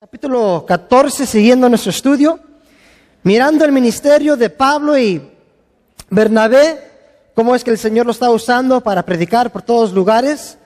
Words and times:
Capítulo 0.00 0.64
14, 0.66 1.26
siguiendo 1.26 1.68
nuestro 1.68 1.90
estudio, 1.90 2.40
mirando 3.22 3.66
el 3.66 3.70
ministerio 3.70 4.34
de 4.34 4.48
Pablo 4.48 4.96
y 4.96 5.20
Bernabé, 6.08 6.78
cómo 7.34 7.54
es 7.54 7.62
que 7.62 7.70
el 7.70 7.76
Señor 7.76 8.06
lo 8.06 8.12
está 8.12 8.30
usando 8.30 8.80
para 8.80 9.04
predicar 9.04 9.52
por 9.52 9.60
todos 9.60 9.92
lugares, 9.92 10.56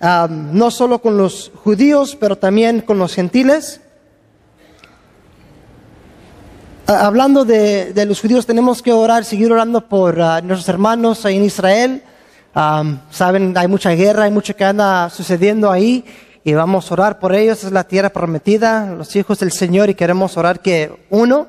no 0.00 0.70
solo 0.70 1.02
con 1.02 1.18
los 1.18 1.52
judíos, 1.62 2.16
pero 2.18 2.36
también 2.36 2.80
con 2.80 2.96
los 2.96 3.14
gentiles. 3.14 3.82
Hablando 6.86 7.44
de, 7.44 7.92
los 8.06 8.22
judíos, 8.22 8.46
tenemos 8.46 8.80
que 8.80 8.94
orar, 8.94 9.26
seguir 9.26 9.52
orando 9.52 9.86
por 9.86 10.18
uh, 10.18 10.40
nuestros 10.42 10.66
hermanos 10.66 11.26
ahí 11.26 11.36
en 11.36 11.44
Israel. 11.44 12.02
Um, 12.56 13.00
Saben, 13.10 13.52
hay 13.54 13.68
mucha 13.68 13.90
guerra, 13.90 14.24
hay 14.24 14.30
mucho 14.30 14.56
que 14.56 14.64
anda 14.64 15.10
sucediendo 15.10 15.70
ahí 15.70 16.06
y 16.48 16.54
vamos 16.54 16.90
a 16.90 16.94
orar 16.94 17.18
por 17.18 17.34
ellos. 17.34 17.62
Es 17.62 17.72
la 17.72 17.84
tierra 17.84 18.08
prometida, 18.08 18.86
los 18.94 19.14
hijos 19.16 19.38
del 19.38 19.52
Señor, 19.52 19.90
y 19.90 19.94
queremos 19.94 20.38
orar 20.38 20.60
que 20.60 21.04
uno, 21.10 21.48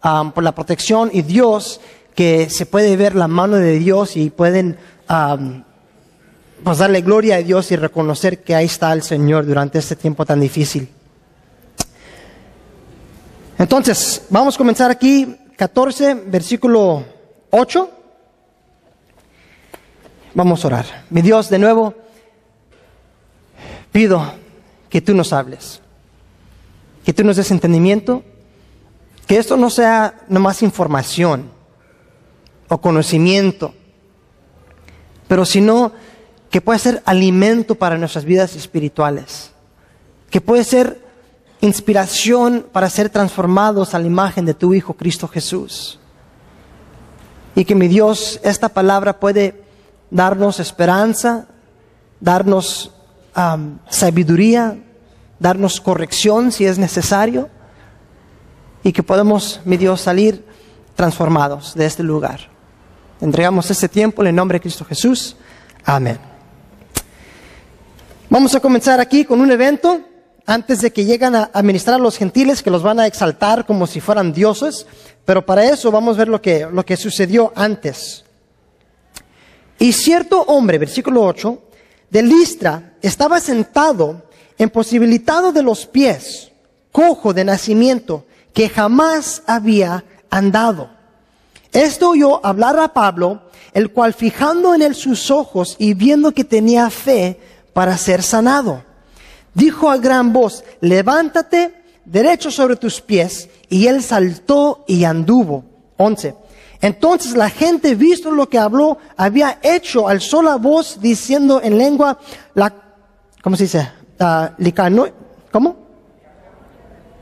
por 0.00 0.42
la 0.42 0.52
protección 0.52 1.10
y 1.12 1.20
Dios, 1.20 1.82
que 2.14 2.48
se 2.48 2.64
puede 2.64 2.96
ver 2.96 3.14
la 3.14 3.28
mano 3.28 3.56
de 3.56 3.78
Dios 3.78 4.16
y 4.16 4.30
pueden 4.30 4.78
pues 6.64 6.78
darle 6.78 7.02
gloria 7.02 7.36
a 7.36 7.42
Dios 7.42 7.70
y 7.72 7.76
reconocer 7.76 8.42
que 8.42 8.54
ahí 8.54 8.64
está 8.64 8.90
el 8.94 9.02
Señor 9.02 9.44
durante 9.44 9.80
este 9.80 9.96
tiempo 9.96 10.24
tan 10.24 10.40
difícil. 10.40 10.88
Entonces, 13.58 14.22
vamos 14.30 14.54
a 14.54 14.58
comenzar 14.58 14.90
aquí, 14.90 15.36
14, 15.58 16.14
versículo 16.26 17.04
8. 17.50 17.90
Vamos 20.32 20.64
a 20.64 20.68
orar. 20.68 20.86
Mi 21.10 21.20
Dios, 21.20 21.50
de 21.50 21.58
nuevo, 21.58 21.94
pido 23.92 24.37
que 24.88 25.00
tú 25.00 25.14
nos 25.14 25.32
hables, 25.32 25.80
que 27.04 27.12
tú 27.12 27.24
nos 27.24 27.36
des 27.36 27.50
entendimiento, 27.50 28.22
que 29.26 29.38
esto 29.38 29.56
no 29.56 29.70
sea 29.70 30.20
nomás 30.28 30.62
información 30.62 31.50
o 32.68 32.78
conocimiento, 32.78 33.74
pero 35.26 35.44
sino 35.44 35.92
que 36.50 36.60
pueda 36.60 36.78
ser 36.78 37.02
alimento 37.04 37.74
para 37.74 37.98
nuestras 37.98 38.24
vidas 38.24 38.56
espirituales, 38.56 39.52
que 40.30 40.40
puede 40.40 40.64
ser 40.64 41.06
inspiración 41.60 42.66
para 42.72 42.88
ser 42.88 43.10
transformados 43.10 43.94
a 43.94 43.98
la 43.98 44.06
imagen 44.06 44.44
de 44.44 44.54
tu 44.54 44.74
Hijo 44.74 44.94
Cristo 44.94 45.28
Jesús. 45.28 45.98
Y 47.54 47.64
que 47.64 47.74
mi 47.74 47.88
Dios, 47.88 48.40
esta 48.44 48.68
palabra 48.68 49.18
puede 49.18 49.62
darnos 50.10 50.60
esperanza, 50.60 51.48
darnos 52.20 52.92
sabiduría, 53.88 54.78
darnos 55.38 55.80
corrección 55.80 56.50
si 56.50 56.64
es 56.64 56.78
necesario, 56.78 57.48
y 58.82 58.92
que 58.92 59.02
podamos, 59.02 59.60
mi 59.64 59.76
Dios, 59.76 60.00
salir 60.00 60.44
transformados 60.94 61.74
de 61.74 61.86
este 61.86 62.02
lugar. 62.02 62.40
Entregamos 63.20 63.70
este 63.70 63.88
tiempo 63.88 64.22
en 64.22 64.28
el 64.28 64.34
nombre 64.34 64.56
de 64.56 64.62
Cristo 64.62 64.84
Jesús. 64.84 65.36
Amén. 65.84 66.18
Vamos 68.30 68.54
a 68.54 68.60
comenzar 68.60 69.00
aquí 69.00 69.24
con 69.24 69.40
un 69.40 69.50
evento 69.50 70.00
antes 70.46 70.80
de 70.80 70.92
que 70.92 71.04
lleguen 71.04 71.34
a 71.34 71.50
administrar 71.52 71.96
a 71.96 72.02
los 72.02 72.16
gentiles 72.16 72.62
que 72.62 72.70
los 72.70 72.82
van 72.82 73.00
a 73.00 73.06
exaltar 73.06 73.66
como 73.66 73.86
si 73.86 74.00
fueran 74.00 74.32
dioses, 74.32 74.86
pero 75.24 75.44
para 75.44 75.64
eso 75.64 75.90
vamos 75.90 76.16
a 76.16 76.18
ver 76.18 76.28
lo 76.28 76.40
que, 76.40 76.66
lo 76.72 76.84
que 76.84 76.96
sucedió 76.96 77.52
antes. 77.54 78.24
Y 79.78 79.92
cierto 79.92 80.40
hombre, 80.42 80.78
versículo 80.78 81.22
8, 81.24 81.67
de 82.10 82.22
Listra 82.22 82.94
estaba 83.02 83.40
sentado, 83.40 84.22
imposibilitado 84.58 85.52
de 85.52 85.62
los 85.62 85.86
pies, 85.86 86.50
cojo 86.92 87.32
de 87.32 87.44
nacimiento, 87.44 88.24
que 88.52 88.68
jamás 88.68 89.42
había 89.46 90.04
andado. 90.30 90.90
Esto 91.72 92.10
oyó 92.10 92.44
hablar 92.44 92.78
a 92.78 92.92
Pablo, 92.92 93.42
el 93.74 93.92
cual 93.92 94.14
fijando 94.14 94.74
en 94.74 94.82
él 94.82 94.94
sus 94.94 95.30
ojos 95.30 95.76
y 95.78 95.94
viendo 95.94 96.32
que 96.32 96.44
tenía 96.44 96.90
fe 96.90 97.38
para 97.72 97.96
ser 97.98 98.22
sanado, 98.22 98.82
dijo 99.54 99.90
a 99.90 99.98
gran 99.98 100.32
voz, 100.32 100.64
levántate 100.80 101.74
derecho 102.04 102.50
sobre 102.50 102.76
tus 102.76 103.00
pies, 103.00 103.48
y 103.68 103.86
él 103.86 104.02
saltó 104.02 104.84
y 104.88 105.04
anduvo. 105.04 105.64
11. 105.98 106.34
Entonces 106.80 107.36
la 107.36 107.50
gente, 107.50 107.94
visto 107.94 108.30
lo 108.30 108.48
que 108.48 108.58
habló, 108.58 108.98
había 109.16 109.58
hecho, 109.62 110.08
al 110.08 110.20
sola 110.20 110.56
voz 110.56 111.00
diciendo 111.00 111.60
en 111.62 111.76
lengua, 111.76 112.18
la, 112.54 112.72
¿cómo 113.42 113.56
se 113.56 113.64
dice? 113.64 113.90
Uh, 114.20 114.48
licano, 114.58 115.06
¿Cómo? 115.50 115.76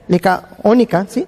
Licaónica, 0.08 1.06
¿sí? 1.08 1.26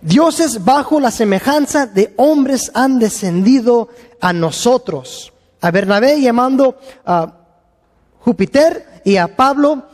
Dioses 0.00 0.64
bajo 0.64 0.98
la 1.00 1.10
semejanza 1.10 1.86
de 1.86 2.12
hombres 2.16 2.70
han 2.74 2.98
descendido 2.98 3.88
a 4.20 4.32
nosotros. 4.32 5.32
A 5.60 5.70
Bernabé 5.70 6.20
llamando 6.20 6.78
a 7.04 7.32
Júpiter 8.20 9.02
y 9.04 9.16
a 9.16 9.36
Pablo 9.36 9.84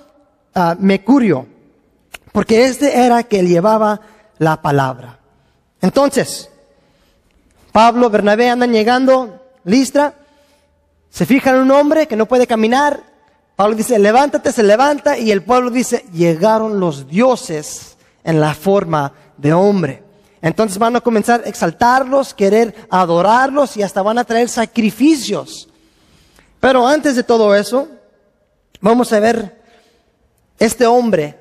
a 0.54 0.76
Mercurio, 0.78 1.47
porque 2.32 2.65
este 2.65 3.04
era 3.04 3.25
que 3.25 3.42
llevaba 3.42 4.00
la 4.38 4.62
palabra. 4.62 5.19
Entonces, 5.82 6.50
Pablo, 7.76 8.09
Bernabé 8.09 8.48
andan 8.48 8.72
llegando, 8.72 9.38
Listra, 9.64 10.14
se 11.10 11.26
fijan 11.26 11.56
en 11.56 11.60
un 11.60 11.72
hombre 11.72 12.06
que 12.06 12.16
no 12.16 12.25
puede 12.25 12.47
caminar. 12.47 13.03
Pablo 13.54 13.76
dice, 13.76 13.98
levántate, 13.98 14.50
se 14.50 14.62
levanta, 14.62 15.19
y 15.19 15.31
el 15.31 15.42
pueblo 15.42 15.69
dice, 15.69 16.06
llegaron 16.10 16.81
los 16.81 17.06
dioses 17.06 17.98
en 18.25 18.41
la 18.41 18.54
forma 18.54 19.12
de 19.36 19.53
hombre. 19.53 20.03
Entonces 20.41 20.78
van 20.78 20.97
a 20.97 21.03
comenzar 21.03 21.42
a 21.44 21.50
exaltarlos, 21.50 22.32
querer 22.32 22.75
adorarlos 22.88 23.76
y 23.76 23.82
hasta 23.82 24.00
van 24.00 24.16
a 24.16 24.25
traer 24.25 24.48
sacrificios. 24.48 25.69
Pero 26.59 26.86
antes 26.86 27.15
de 27.15 27.25
todo 27.25 27.54
eso, 27.54 27.88
vamos 28.81 29.12
a 29.12 29.20
ver 29.20 29.62
este 30.59 30.86
hombre 30.86 31.38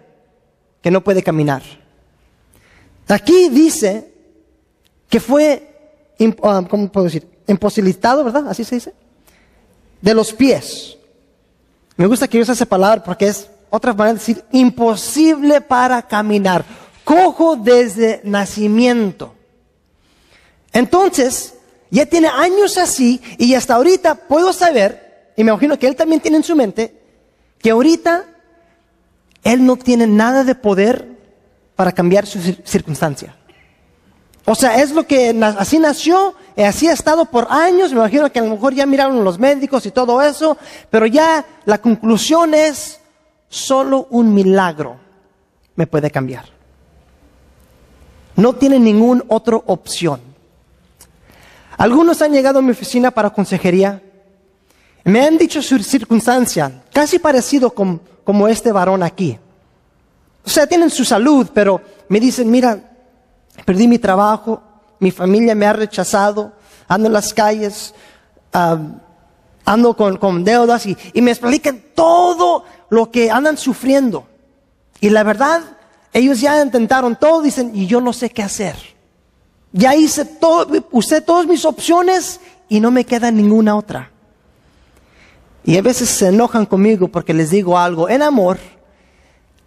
que 0.81 0.91
no 0.91 1.01
puede 1.01 1.23
caminar. 1.23 1.61
Aquí 3.07 3.47
dice 3.47 4.11
que 5.07 5.21
fue 5.21 5.74
¿cómo 6.69 6.91
puedo 6.91 7.05
decir? 7.05 7.27
Imposibilitado, 7.47 8.23
¿verdad? 8.23 8.47
Así 8.49 8.63
se 8.63 8.75
dice. 8.75 8.93
De 10.01 10.13
los 10.13 10.33
pies. 10.33 10.97
Me 11.97 12.07
gusta 12.07 12.27
que 12.27 12.39
use 12.39 12.51
esa 12.51 12.65
palabra 12.65 13.03
porque 13.03 13.27
es 13.27 13.49
otra 13.69 13.93
manera 13.93 14.13
de 14.13 14.19
decir 14.19 14.43
imposible 14.51 15.61
para 15.61 16.01
caminar. 16.01 16.65
Cojo 17.03 17.55
desde 17.55 18.21
nacimiento. 18.23 19.33
Entonces, 20.73 21.55
ya 21.89 22.05
tiene 22.05 22.27
años 22.27 22.77
así 22.77 23.21
y 23.37 23.53
hasta 23.53 23.75
ahorita 23.75 24.15
puedo 24.15 24.51
saber, 24.51 25.31
y 25.37 25.43
me 25.43 25.51
imagino 25.51 25.79
que 25.79 25.87
él 25.87 25.95
también 25.95 26.19
tiene 26.19 26.37
en 26.37 26.43
su 26.43 26.55
mente, 26.55 27.01
que 27.59 27.69
ahorita 27.69 28.25
él 29.43 29.65
no 29.65 29.77
tiene 29.77 30.07
nada 30.07 30.43
de 30.43 30.55
poder 30.55 31.07
para 31.75 31.91
cambiar 31.91 32.25
su 32.25 32.41
circunstancia. 32.63 33.35
O 34.45 34.53
sea, 34.53 34.81
es 34.81 34.91
lo 34.91 35.07
que 35.07 35.35
así 35.57 35.79
nació, 35.79 36.35
así 36.55 36.87
ha 36.87 36.93
estado 36.93 37.25
por 37.25 37.47
años, 37.49 37.91
me 37.91 37.97
imagino 37.97 38.31
que 38.31 38.37
a 38.37 38.43
lo 38.43 38.51
mejor 38.51 38.75
ya 38.75 38.85
miraron 38.85 39.23
los 39.23 39.39
médicos 39.39 39.85
y 39.87 39.91
todo 39.91 40.21
eso, 40.21 40.55
pero 40.91 41.07
ya 41.07 41.43
la 41.65 41.79
conclusión 41.79 42.53
es, 42.53 42.99
solo 43.49 44.07
un 44.11 44.33
milagro 44.33 44.97
me 45.75 45.87
puede 45.87 46.11
cambiar. 46.11 46.45
No 48.35 48.53
tiene 48.53 48.79
ninguna 48.79 49.23
otra 49.29 49.57
opción. 49.65 50.21
Algunos 51.77 52.21
han 52.21 52.31
llegado 52.31 52.59
a 52.59 52.61
mi 52.61 52.71
oficina 52.71 53.11
para 53.11 53.31
consejería. 53.31 54.01
Me 55.05 55.25
han 55.25 55.37
dicho 55.37 55.61
su 55.61 55.79
circunstancia, 55.79 56.83
casi 56.93 57.17
parecido 57.17 57.71
como 57.71 58.47
este 58.47 58.71
varón 58.71 59.01
aquí. 59.01 59.39
O 60.45 60.49
sea, 60.49 60.67
tienen 60.67 60.91
su 60.91 61.03
salud, 61.03 61.49
pero 61.53 61.81
me 62.09 62.19
dicen, 62.19 62.51
mira, 62.51 62.94
Perdí 63.63 63.87
mi 63.87 63.99
trabajo, 63.99 64.61
mi 64.99 65.11
familia 65.11 65.55
me 65.55 65.65
ha 65.65 65.73
rechazado, 65.73 66.53
ando 66.87 67.07
en 67.07 67.13
las 67.13 67.33
calles, 67.33 67.93
ando 69.63 69.95
con, 69.95 70.43
deudas 70.43 70.85
y, 70.85 70.97
y, 71.13 71.21
me 71.21 71.31
explican 71.31 71.81
todo 71.93 72.65
lo 72.89 73.11
que 73.11 73.31
andan 73.31 73.57
sufriendo. 73.57 74.27
Y 74.99 75.09
la 75.09 75.23
verdad, 75.23 75.61
ellos 76.13 76.39
ya 76.39 76.61
intentaron 76.61 77.15
todo, 77.15 77.41
dicen, 77.41 77.71
y 77.73 77.87
yo 77.87 78.01
no 78.01 78.13
sé 78.13 78.29
qué 78.29 78.43
hacer. 78.43 78.75
Ya 79.71 79.95
hice 79.95 80.23
todo, 80.25 80.67
usé 80.91 81.21
todas 81.21 81.45
mis 81.45 81.65
opciones 81.65 82.39
y 82.69 82.79
no 82.79 82.91
me 82.91 83.05
queda 83.05 83.31
ninguna 83.31 83.75
otra. 83.75 84.11
Y 85.65 85.77
a 85.77 85.81
veces 85.81 86.09
se 86.09 86.27
enojan 86.27 86.65
conmigo 86.65 87.07
porque 87.07 87.33
les 87.33 87.49
digo 87.49 87.77
algo 87.77 88.07
en 88.07 88.21
amor. 88.21 88.59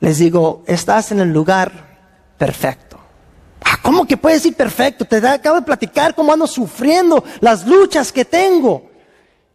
Les 0.01 0.19
digo, 0.19 0.63
estás 0.67 1.11
en 1.13 1.21
el 1.21 1.33
lugar 1.33 1.99
perfecto. 2.39 2.98
¿Cómo 3.89 4.07
que 4.07 4.19
puedes 4.19 4.45
ir 4.45 4.53
perfecto? 4.55 5.07
Te 5.07 5.17
acabo 5.27 5.57
de 5.57 5.63
platicar 5.63 6.15
cómo 6.15 6.31
ando 6.31 6.47
sufriendo, 6.47 7.25
las 7.41 7.67
luchas 7.67 8.13
que 8.13 8.23
tengo. 8.23 8.91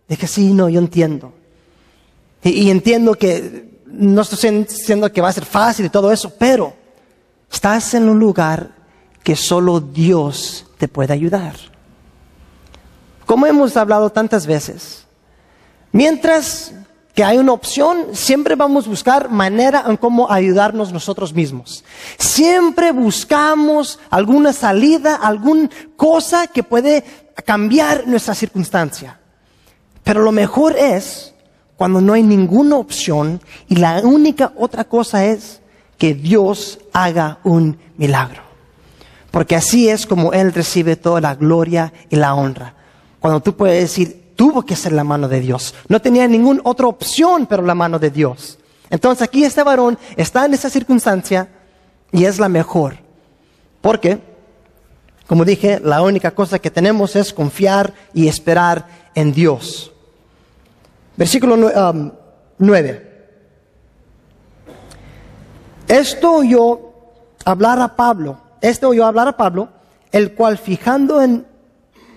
Dije, 0.08 0.26
sí, 0.26 0.54
no, 0.54 0.68
yo 0.70 0.80
entiendo. 0.80 1.32
Y, 2.42 2.72
entiendo 2.72 3.14
que 3.14 3.80
no 3.86 4.24
estoy 4.24 4.64
diciendo 4.64 5.14
que 5.14 5.22
va 5.22 5.30
a 5.30 5.34
ser 5.34 5.46
fácil 5.46 5.86
y 5.86 5.90
todo 5.90 6.12
eso, 6.12 6.34
pero 6.36 6.74
Estás 7.52 7.94
en 7.94 8.10
un 8.10 8.18
lugar 8.18 8.72
que 9.24 9.36
solo 9.36 9.80
Dios 9.80 10.66
te 10.80 10.88
puede 10.88 11.14
ayudar. 11.14 11.54
Como 13.28 13.46
hemos 13.46 13.78
hablado 13.78 14.10
tantas 14.10 14.48
veces, 14.48 15.06
mientras 15.92 16.74
que 17.13 17.24
hay 17.24 17.38
una 17.38 17.54
opción, 17.54 18.07
siempre 18.13 18.56
vamos 18.56 18.88
a 18.88 18.89
buscar 18.89 19.30
manera 19.30 19.83
en 19.88 19.98
cómo 19.98 20.31
ayudarnos 20.31 20.92
nosotros 20.92 21.33
mismos. 21.33 21.83
Siempre 22.18 22.92
buscamos 22.92 24.00
alguna 24.10 24.51
salida, 24.51 25.15
alguna 25.15 25.69
cosa 25.95 26.48
que 26.48 26.63
puede 26.63 27.04
cambiar 27.45 28.07
nuestra 28.07 28.33
circunstancia. 28.33 29.19
Pero 30.04 30.24
lo 30.24 30.31
mejor 30.31 30.75
es 30.75 31.33
cuando 31.77 32.01
no 32.01 32.13
hay 32.13 32.24
ninguna 32.24 32.77
opción 32.77 33.42
y 33.68 33.75
la 33.75 34.01
única 34.04 34.51
otra 34.57 34.83
cosa 34.83 35.25
es 35.25 35.62
que 36.00 36.15
Dios 36.15 36.80
haga 36.94 37.39
un 37.44 37.77
milagro. 37.95 38.42
Porque 39.30 39.56
así 39.56 39.88
es 39.88 40.07
como 40.07 40.33
Él 40.33 40.51
recibe 40.51 40.95
toda 40.95 41.21
la 41.21 41.36
gloria 41.36 41.94
y 42.10 42.15
la 42.15 42.33
honra. 42.33 42.74
Cuando 43.19 43.39
tú 43.39 43.56
puedes 43.56 43.81
decir, 43.81 44.23
tuvo 44.36 44.64
que 44.64 44.76
ser 44.76 44.92
la 44.92 45.04
mano 45.04 45.28
de 45.28 45.40
Dios. 45.40 45.74
No 45.88 46.02
tenía 46.02 46.28
ninguna 46.28 46.62
otra 46.64 46.88
opción 46.88 47.46
pero 47.46 47.64
la 47.64 47.76
mano 47.76 48.00
de 48.00 48.10
Dios. 48.10 48.58
Entonces 48.90 49.24
aquí 49.24 49.44
este 49.44 49.64
varón 49.64 49.98
está 50.16 50.46
en 50.46 50.54
esa 50.54 50.70
circunstancia 50.70 51.50
y 52.12 52.26
es 52.26 52.40
la 52.40 52.50
mejor. 52.50 52.98
Porque, 53.82 54.20
como 55.28 55.46
dije, 55.46 55.80
la 55.84 56.02
única 56.02 56.32
cosa 56.32 56.60
que 56.60 56.72
tenemos 56.72 57.16
es 57.16 57.34
confiar 57.34 57.94
y 58.14 58.28
esperar 58.28 58.88
en 59.16 59.34
Dios. 59.34 59.92
Versículo 61.18 61.58
9. 61.58 62.92
Um, 62.92 63.14
esto 65.88 66.44
yo 66.44 66.94
hablar 67.46 67.80
a 67.80 67.96
Pablo, 67.96 68.38
esto 68.62 68.94
yo 68.94 69.06
hablar 69.06 69.28
a 69.28 69.38
Pablo, 69.38 69.70
el 70.12 70.34
cual 70.34 70.58
fijando 70.58 71.22
en 71.22 71.46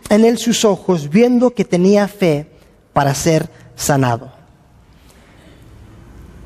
en 0.08 0.24
él 0.24 0.38
sus 0.38 0.64
ojos, 0.64 1.08
viendo 1.10 1.50
que 1.50 1.64
tenía 1.64 2.08
fe 2.08 2.50
para 2.92 3.14
ser 3.14 3.48
sanado. 3.74 4.32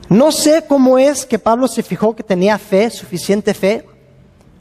No 0.09 0.33
sé 0.33 0.65
cómo 0.67 0.99
es 0.99 1.25
que 1.25 1.39
Pablo 1.39 1.69
se 1.69 1.85
fijó 1.85 2.17
que 2.17 2.25
tenía 2.25 2.59
fe, 2.59 2.91
suficiente 2.91 3.55
fe. 3.55 3.87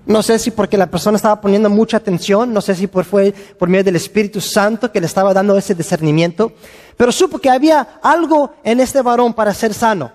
No 0.06 0.22
sé 0.22 0.38
si 0.38 0.51
porque 0.51 0.78
la 0.78 0.90
persona 0.90 1.16
estaba 1.16 1.42
poniendo 1.42 1.69
mucha 1.69 1.98
atención, 1.98 2.54
no 2.54 2.62
sé 2.62 2.75
si 2.75 2.88
fue 2.88 3.34
por 3.57 3.69
medio 3.69 3.84
del 3.84 3.96
Espíritu 3.96 4.42
Santo 4.42 4.92
que 4.92 5.00
le 5.00 5.07
estaba 5.07 5.34
dando 5.34 5.57
ese 5.57 5.75
discernimiento, 5.75 6.54
pero 6.96 7.12
supo 7.12 7.40
que 7.40 7.50
había 7.50 8.00
algo 8.01 8.54
en 8.63 8.80
este 8.80 9.01
varón 9.01 9.34
para 9.34 9.54
ser 9.54 9.74
sano. 9.74 10.12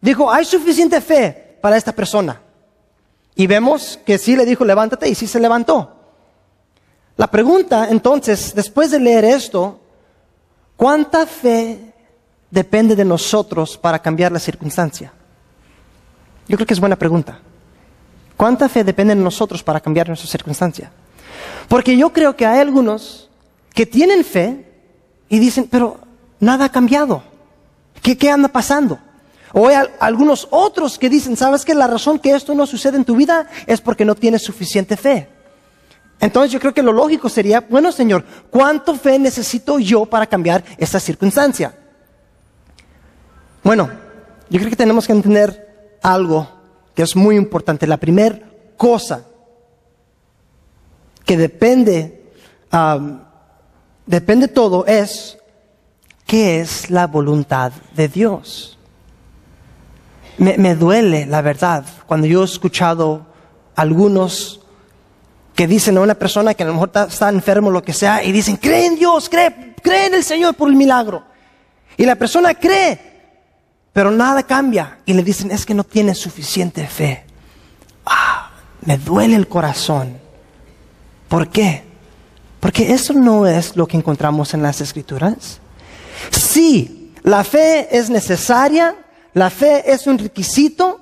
Dijo, 0.00 0.30
hay 0.30 0.44
suficiente 0.44 1.00
fe 1.00 1.58
para 1.62 1.76
esta 1.76 1.92
persona. 1.92 2.40
Y 3.34 3.46
vemos 3.46 3.98
que 4.04 4.18
sí 4.18 4.36
le 4.36 4.44
dijo, 4.44 4.64
levántate, 4.64 5.08
y 5.08 5.14
sí 5.14 5.26
se 5.26 5.40
levantó. 5.40 5.91
La 7.16 7.26
pregunta 7.26 7.88
entonces, 7.90 8.54
después 8.54 8.90
de 8.90 9.00
leer 9.00 9.24
esto, 9.24 9.80
¿cuánta 10.76 11.26
fe 11.26 11.92
depende 12.50 12.96
de 12.96 13.04
nosotros 13.04 13.76
para 13.76 13.98
cambiar 14.00 14.32
la 14.32 14.38
circunstancia? 14.38 15.12
Yo 16.48 16.56
creo 16.56 16.66
que 16.66 16.74
es 16.74 16.80
buena 16.80 16.96
pregunta. 16.96 17.40
¿Cuánta 18.36 18.68
fe 18.68 18.82
depende 18.82 19.14
de 19.14 19.22
nosotros 19.22 19.62
para 19.62 19.80
cambiar 19.80 20.08
nuestra 20.08 20.28
circunstancia? 20.28 20.90
Porque 21.68 21.96
yo 21.96 22.12
creo 22.12 22.34
que 22.34 22.46
hay 22.46 22.60
algunos 22.60 23.30
que 23.72 23.86
tienen 23.86 24.24
fe 24.24 24.66
y 25.28 25.38
dicen, 25.38 25.68
pero 25.70 25.98
nada 26.40 26.66
ha 26.66 26.68
cambiado. 26.72 27.22
¿Qué, 28.02 28.18
qué 28.18 28.30
anda 28.30 28.48
pasando? 28.48 28.98
O 29.52 29.68
hay 29.68 29.76
algunos 30.00 30.48
otros 30.50 30.98
que 30.98 31.08
dicen, 31.08 31.36
¿sabes 31.36 31.64
que 31.64 31.74
la 31.74 31.86
razón 31.86 32.18
que 32.18 32.34
esto 32.34 32.54
no 32.54 32.66
sucede 32.66 32.96
en 32.96 33.04
tu 33.04 33.14
vida 33.16 33.48
es 33.66 33.80
porque 33.80 34.04
no 34.04 34.14
tienes 34.14 34.42
suficiente 34.42 34.96
fe? 34.96 35.28
Entonces 36.22 36.52
yo 36.52 36.60
creo 36.60 36.72
que 36.72 36.84
lo 36.84 36.92
lógico 36.92 37.28
sería, 37.28 37.60
bueno 37.68 37.90
Señor, 37.90 38.24
¿cuánto 38.48 38.94
fe 38.94 39.18
necesito 39.18 39.80
yo 39.80 40.06
para 40.06 40.24
cambiar 40.24 40.62
esta 40.78 41.00
circunstancia? 41.00 41.76
Bueno, 43.64 43.90
yo 44.48 44.58
creo 44.60 44.70
que 44.70 44.76
tenemos 44.76 45.04
que 45.04 45.12
entender 45.12 45.98
algo 46.00 46.48
que 46.94 47.02
es 47.02 47.16
muy 47.16 47.34
importante. 47.34 47.88
La 47.88 47.96
primera 47.96 48.38
cosa 48.76 49.26
que 51.24 51.36
depende, 51.36 52.30
depende 54.06 54.46
todo 54.46 54.86
es 54.86 55.38
qué 56.24 56.60
es 56.60 56.88
la 56.88 57.08
voluntad 57.08 57.72
de 57.96 58.06
Dios. 58.06 58.78
Me, 60.38 60.56
me 60.56 60.76
duele, 60.76 61.26
la 61.26 61.42
verdad, 61.42 61.84
cuando 62.06 62.28
yo 62.28 62.42
he 62.42 62.44
escuchado 62.44 63.26
algunos 63.74 64.61
que 65.54 65.66
dicen 65.66 65.98
a 65.98 66.00
una 66.00 66.14
persona 66.14 66.54
que 66.54 66.62
a 66.62 66.66
lo 66.66 66.72
mejor 66.72 66.90
está, 67.08 67.28
enfermo 67.28 67.68
o 67.68 67.72
lo 67.72 67.82
que 67.82 67.92
sea, 67.92 68.24
y 68.24 68.32
dicen, 68.32 68.56
cree 68.56 68.86
en 68.86 68.96
Dios, 68.96 69.28
cree, 69.28 69.74
cree 69.82 70.06
en 70.06 70.14
el 70.14 70.24
Señor 70.24 70.54
por 70.54 70.68
el 70.68 70.76
milagro. 70.76 71.24
Y 71.96 72.06
la 72.06 72.16
persona 72.16 72.54
cree, 72.54 72.98
pero 73.92 74.10
nada 74.10 74.42
cambia. 74.44 74.98
Y 75.04 75.12
le 75.12 75.22
dicen, 75.22 75.50
es 75.50 75.66
que 75.66 75.74
no 75.74 75.84
tiene 75.84 76.14
suficiente 76.14 76.86
fe. 76.86 77.24
Ah, 78.06 78.50
me 78.82 78.96
duele 78.96 79.36
el 79.36 79.46
corazón. 79.46 80.18
¿Por 81.28 81.48
qué? 81.48 81.84
Porque 82.60 82.92
eso 82.92 83.12
no 83.12 83.46
es 83.46 83.76
lo 83.76 83.86
que 83.86 83.96
encontramos 83.96 84.54
en 84.54 84.62
las 84.62 84.80
escrituras. 84.80 85.60
Sí, 86.30 87.12
la 87.22 87.44
fe 87.44 87.96
es 87.96 88.08
necesaria, 88.08 88.96
la 89.34 89.50
fe 89.50 89.92
es 89.92 90.06
un 90.06 90.18
requisito, 90.18 91.00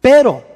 pero 0.00 0.49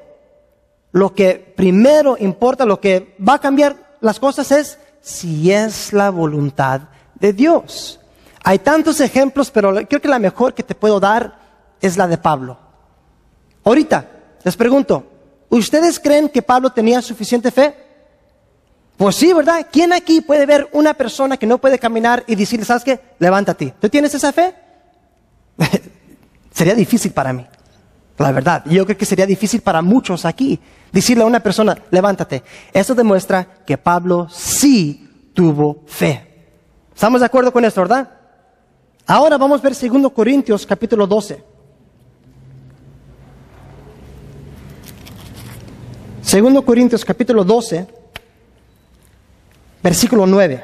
lo 0.95 1.13
que 1.13 1.53
primero 1.57 2.15
importa, 2.17 2.65
lo 2.65 2.79
que 2.79 3.17
va 3.19 3.33
a 3.33 3.39
cambiar 3.39 3.97
las 3.99 4.17
cosas 4.17 4.49
es 4.51 4.79
si 5.01 5.51
es 5.51 5.91
la 5.91 6.09
voluntad 6.09 6.83
de 7.15 7.33
Dios. 7.33 7.99
Hay 8.45 8.59
tantos 8.59 9.01
ejemplos, 9.01 9.51
pero 9.51 9.75
creo 9.89 9.99
que 9.99 10.07
la 10.07 10.19
mejor 10.19 10.53
que 10.53 10.63
te 10.63 10.73
puedo 10.73 11.01
dar 11.01 11.37
es 11.81 11.97
la 11.97 12.07
de 12.07 12.17
Pablo. 12.17 12.57
Ahorita, 13.65 14.09
les 14.41 14.55
pregunto, 14.55 15.05
¿ustedes 15.49 15.99
creen 15.99 16.29
que 16.29 16.41
Pablo 16.41 16.69
tenía 16.69 17.01
suficiente 17.01 17.51
fe? 17.51 17.75
Pues 18.95 19.17
sí, 19.17 19.33
¿verdad? 19.33 19.67
¿Quién 19.69 19.91
aquí 19.91 20.21
puede 20.21 20.45
ver 20.45 20.69
una 20.71 20.93
persona 20.93 21.35
que 21.35 21.45
no 21.45 21.57
puede 21.57 21.77
caminar 21.77 22.23
y 22.25 22.35
decirle, 22.35 22.63
¿sabes 22.63 22.85
qué? 22.85 23.01
Levántate. 23.19 23.73
¿Tú 23.81 23.89
tienes 23.89 24.15
esa 24.15 24.31
fe? 24.31 24.55
Sería 26.53 26.73
difícil 26.73 27.11
para 27.11 27.33
mí. 27.33 27.45
La 28.17 28.31
verdad, 28.31 28.63
yo 28.65 28.85
creo 28.85 28.97
que 28.97 29.05
sería 29.05 29.25
difícil 29.25 29.61
para 29.61 29.81
muchos 29.81 30.23
aquí 30.23 30.59
decirle 30.95 31.23
a 31.23 31.27
una 31.27 31.41
persona, 31.41 31.77
levántate. 31.91 32.41
Eso 32.71 32.95
demuestra 32.95 33.43
que 33.65 33.77
Pablo 33.77 34.29
sí 34.29 35.29
tuvo 35.33 35.83
fe. 35.85 36.47
¿Estamos 36.93 37.19
de 37.19 37.25
acuerdo 37.25 37.51
con 37.51 37.65
esto, 37.65 37.81
verdad? 37.81 38.09
Ahora 39.05 39.37
vamos 39.37 39.59
a 39.59 39.63
ver 39.63 39.75
2 39.75 40.11
Corintios 40.13 40.65
capítulo 40.65 41.05
12. 41.05 41.43
Segundo 46.21 46.63
Corintios 46.63 47.03
capítulo 47.03 47.43
12, 47.43 47.87
versículo 49.83 50.25
9. 50.25 50.63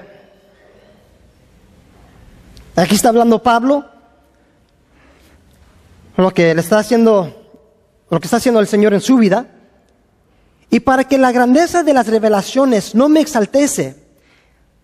Aquí 2.77 2.95
está 2.95 3.09
hablando 3.09 3.43
Pablo, 3.43 3.85
lo 6.15 6.31
que 6.31 6.55
le 6.55 6.61
está 6.61 6.79
haciendo 6.79 7.37
lo 8.09 8.19
que 8.19 8.27
está 8.27 8.37
haciendo 8.37 8.61
el 8.61 8.67
Señor 8.67 8.93
en 8.93 9.01
su 9.01 9.17
vida, 9.17 9.45
y 10.71 10.79
para 10.79 11.03
que 11.03 11.17
la 11.17 11.33
grandeza 11.33 11.83
de 11.83 11.93
las 11.93 12.07
revelaciones 12.07 12.95
no 12.95 13.09
me 13.09 13.19
exaltese, 13.19 13.97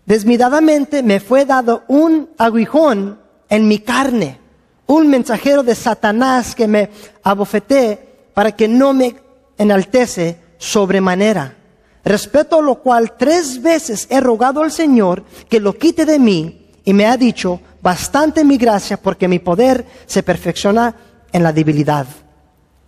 desmidadamente 0.05 1.01
me 1.01 1.21
fue 1.21 1.45
dado 1.45 1.85
un 1.87 2.29
aguijón 2.37 3.19
en 3.47 3.67
mi 3.69 3.79
carne, 3.79 4.37
un 4.85 5.07
mensajero 5.07 5.63
de 5.63 5.75
Satanás 5.75 6.53
que 6.53 6.67
me 6.67 6.89
abofeté 7.23 8.29
para 8.33 8.51
que 8.51 8.67
no 8.67 8.93
me 8.93 9.15
enaltece 9.57 10.37
sobremanera. 10.57 11.55
Respeto 12.03 12.61
lo 12.61 12.75
cual 12.75 13.15
tres 13.17 13.61
veces 13.61 14.07
he 14.09 14.19
rogado 14.19 14.63
al 14.63 14.71
Señor 14.71 15.23
que 15.49 15.61
lo 15.61 15.73
quite 15.73 16.05
de 16.05 16.19
mí 16.19 16.67
y 16.83 16.93
me 16.93 17.05
ha 17.05 17.15
dicho, 17.15 17.61
bastante 17.81 18.43
mi 18.43 18.57
gracia 18.57 18.97
porque 18.97 19.29
mi 19.29 19.39
poder 19.39 19.85
se 20.05 20.21
perfecciona 20.21 20.93
en 21.31 21.43
la 21.43 21.53
debilidad. 21.53 22.07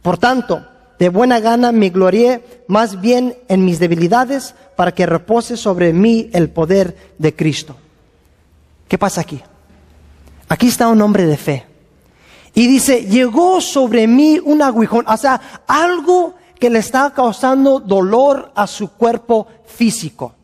Por 0.02 0.18
tanto, 0.18 0.66
de 1.00 1.10
buena 1.10 1.40
gana 1.40 1.72
me 1.72 1.90
glorié 1.90 2.44
más 2.68 3.00
bien 3.00 3.38
en 3.48 3.64
mis 3.64 3.80
debilidades 3.80 4.54
para 4.76 4.94
que 4.94 5.06
repose 5.06 5.56
sobre 5.56 5.94
mí 5.94 6.30
el 6.34 6.50
poder 6.50 7.14
de 7.18 7.34
Cristo. 7.34 7.76
¿Qué 8.88 8.98
pasa 8.98 9.22
aquí? 9.22 9.42
Aquí 10.50 10.68
está 10.68 10.90
un 10.90 11.02
hombre 11.02 11.26
de 11.26 11.38
fe. 11.38 11.66
Y 12.54 12.68
dice, 12.68 13.06
llegó 13.06 13.62
sobre 13.62 14.08
mí 14.08 14.40
un 14.44 14.62
aguijón, 14.62 15.06
o 15.08 15.18
sea, 15.18 15.64
algo 15.68 16.36
que 16.60 16.70
le 16.70 16.80
está 16.80 17.14
causando 17.14 17.80
dolor 17.80 18.52
a 18.56 18.68
su 18.68 18.90
cuerpo 18.92 19.48
físico. 19.66 20.36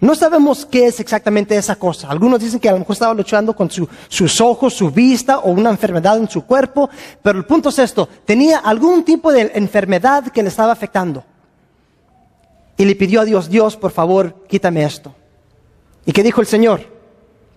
No 0.00 0.14
sabemos 0.14 0.64
qué 0.64 0.86
es 0.86 1.00
exactamente 1.00 1.56
esa 1.56 1.74
cosa. 1.76 2.08
Algunos 2.08 2.40
dicen 2.40 2.60
que 2.60 2.68
a 2.68 2.72
lo 2.72 2.78
mejor 2.78 2.92
estaba 2.92 3.14
luchando 3.14 3.54
con 3.54 3.68
sus 3.70 4.40
ojos, 4.40 4.74
su 4.74 4.90
vista 4.90 5.38
o 5.40 5.50
una 5.50 5.70
enfermedad 5.70 6.16
en 6.18 6.28
su 6.28 6.44
cuerpo, 6.44 6.88
pero 7.22 7.38
el 7.38 7.44
punto 7.44 7.70
es 7.70 7.78
esto, 7.80 8.08
tenía 8.24 8.58
algún 8.58 9.04
tipo 9.04 9.32
de 9.32 9.50
enfermedad 9.54 10.28
que 10.28 10.42
le 10.42 10.48
estaba 10.48 10.72
afectando. 10.72 11.24
y 12.76 12.84
le 12.84 12.94
pidió 12.94 13.22
a 13.22 13.24
Dios, 13.24 13.48
Dios, 13.50 13.76
por 13.76 13.90
favor, 13.90 14.44
quítame 14.48 14.84
esto. 14.84 15.12
¿Y 16.06 16.12
qué 16.12 16.22
dijo 16.22 16.40
el 16.40 16.46
Señor? 16.46 16.80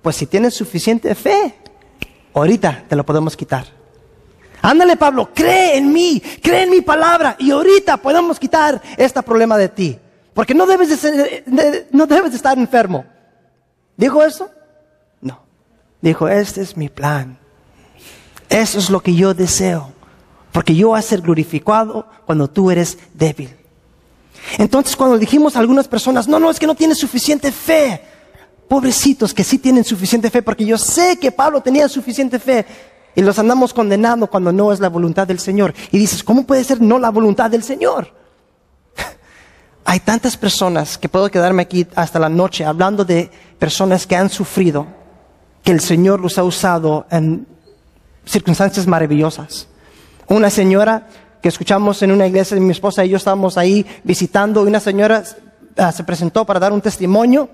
Pues 0.02 0.16
si 0.16 0.26
tienes 0.26 0.56
suficiente 0.56 1.14
fe, 1.14 1.54
ahorita 2.34 2.86
te 2.90 2.96
lo 2.96 3.06
podemos 3.06 3.38
quitar. 3.38 3.68
Ándale, 4.64 4.98
Pablo, 4.98 5.30
cree 5.32 5.78
en 5.78 5.94
mí, 5.94 6.22
cree 6.42 6.64
en 6.64 6.72
mi 6.72 6.82
palabra 6.82 7.36
y 7.38 7.52
ahorita 7.52 7.98
podemos 7.98 8.40
quitar 8.40 8.82
este 8.98 9.22
problema 9.22 9.58
de 9.58 9.70
ti. 9.70 10.00
Porque 10.34 10.54
no 10.54 10.66
debes 10.66 10.90
de, 10.90 10.98
ser, 10.98 11.46
no 11.92 12.08
debes 12.08 12.32
de 12.32 12.38
estar 12.38 12.58
enfermo. 12.58 13.06
¿Dijo 13.98 14.24
eso? 14.24 14.50
No. 15.20 15.42
Dijo, 16.02 16.28
este 16.28 16.62
es 16.62 16.78
mi 16.78 16.90
plan. 16.90 17.38
Eso 18.50 18.80
es 18.80 18.90
lo 18.90 19.02
que 19.02 19.14
yo 19.14 19.34
deseo. 19.34 19.92
Porque 20.52 20.76
yo 20.76 20.90
voy 20.90 21.00
a 21.00 21.02
ser 21.02 21.22
glorificado 21.22 22.08
cuando 22.26 22.50
tú 22.50 22.72
eres 22.72 22.98
débil. 23.14 23.56
Entonces 24.58 24.96
cuando 24.96 25.18
dijimos 25.18 25.56
a 25.56 25.60
algunas 25.60 25.88
personas, 25.88 26.28
no, 26.28 26.40
no, 26.40 26.50
es 26.50 26.60
que 26.60 26.68
no 26.68 26.76
tienes 26.76 26.98
suficiente 26.98 27.52
fe. 27.52 28.02
Pobrecitos 28.68 29.34
que 29.34 29.44
sí 29.44 29.58
tienen 29.58 29.84
suficiente 29.84 30.30
fe, 30.30 30.42
porque 30.42 30.66
yo 30.66 30.78
sé 30.78 31.18
que 31.18 31.32
Pablo 31.32 31.62
tenía 31.62 31.90
suficiente 31.90 32.40
fe. 32.40 32.66
Y 33.16 33.22
los 33.22 33.38
andamos 33.38 33.74
condenando 33.74 34.28
cuando 34.28 34.54
no 34.54 34.72
es 34.72 34.80
la 34.80 34.88
voluntad 34.88 35.28
del 35.28 35.40
Señor. 35.40 35.74
Y 35.92 35.98
dices, 35.98 36.24
¿cómo 36.24 36.46
puede 36.46 36.64
ser 36.64 36.82
no 36.82 36.98
la 36.98 37.10
voluntad 37.10 37.52
del 37.52 37.64
Señor? 37.64 38.21
Hay 39.86 40.00
tantas 40.00 40.38
personas 40.38 40.98
que 40.98 41.10
puedo 41.10 41.30
quedarme 41.30 41.64
aquí 41.64 41.88
hasta 41.96 42.20
la 42.20 42.30
noche 42.30 42.66
hablando 42.66 43.04
de 43.04 43.32
personas 43.58 44.06
que 44.06 44.16
han 44.16 44.30
sufrido, 44.30 44.88
que 45.64 45.72
el 45.72 45.80
Señor 45.80 46.20
los 46.20 46.38
ha 46.38 46.44
usado 46.44 47.06
en 47.10 47.48
circunstancias 48.26 48.88
maravillosas. 48.88 49.68
Una 50.28 50.50
señora 50.50 51.08
que 51.42 51.50
escuchamos 51.50 52.02
en 52.04 52.12
una 52.12 52.28
iglesia 52.28 52.58
mi 52.58 52.72
esposa 52.72 53.04
y 53.04 53.10
yo 53.10 53.18
estábamos 53.18 53.58
ahí 53.58 53.86
visitando 54.04 54.64
y 54.64 54.68
una 54.68 54.80
señora 54.80 55.24
ah, 55.78 55.92
se 55.92 56.04
presentó 56.04 56.46
para 56.46 56.60
dar 56.60 56.72
un 56.72 56.82
testimonio 56.82 57.50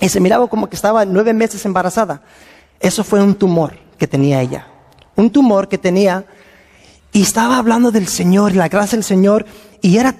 y 0.00 0.08
se 0.08 0.20
miraba 0.20 0.46
como 0.48 0.68
que 0.68 0.76
estaba 0.76 1.04
nueve 1.04 1.32
meses 1.32 1.64
embarazada. 1.64 2.22
Eso 2.78 3.02
fue 3.02 3.22
un 3.22 3.34
tumor 3.34 3.78
que 3.98 4.06
tenía 4.06 4.42
ella. 4.42 4.66
Un 5.16 5.30
tumor 5.30 5.66
que 5.66 5.78
tenía 5.78 6.26
y 7.12 7.22
estaba 7.22 7.56
hablando 7.56 7.90
del 7.90 8.06
Señor, 8.06 8.54
la 8.54 8.68
gracia 8.68 8.96
del 8.96 9.04
Señor 9.04 9.46
y 9.80 9.96
era 9.96 10.14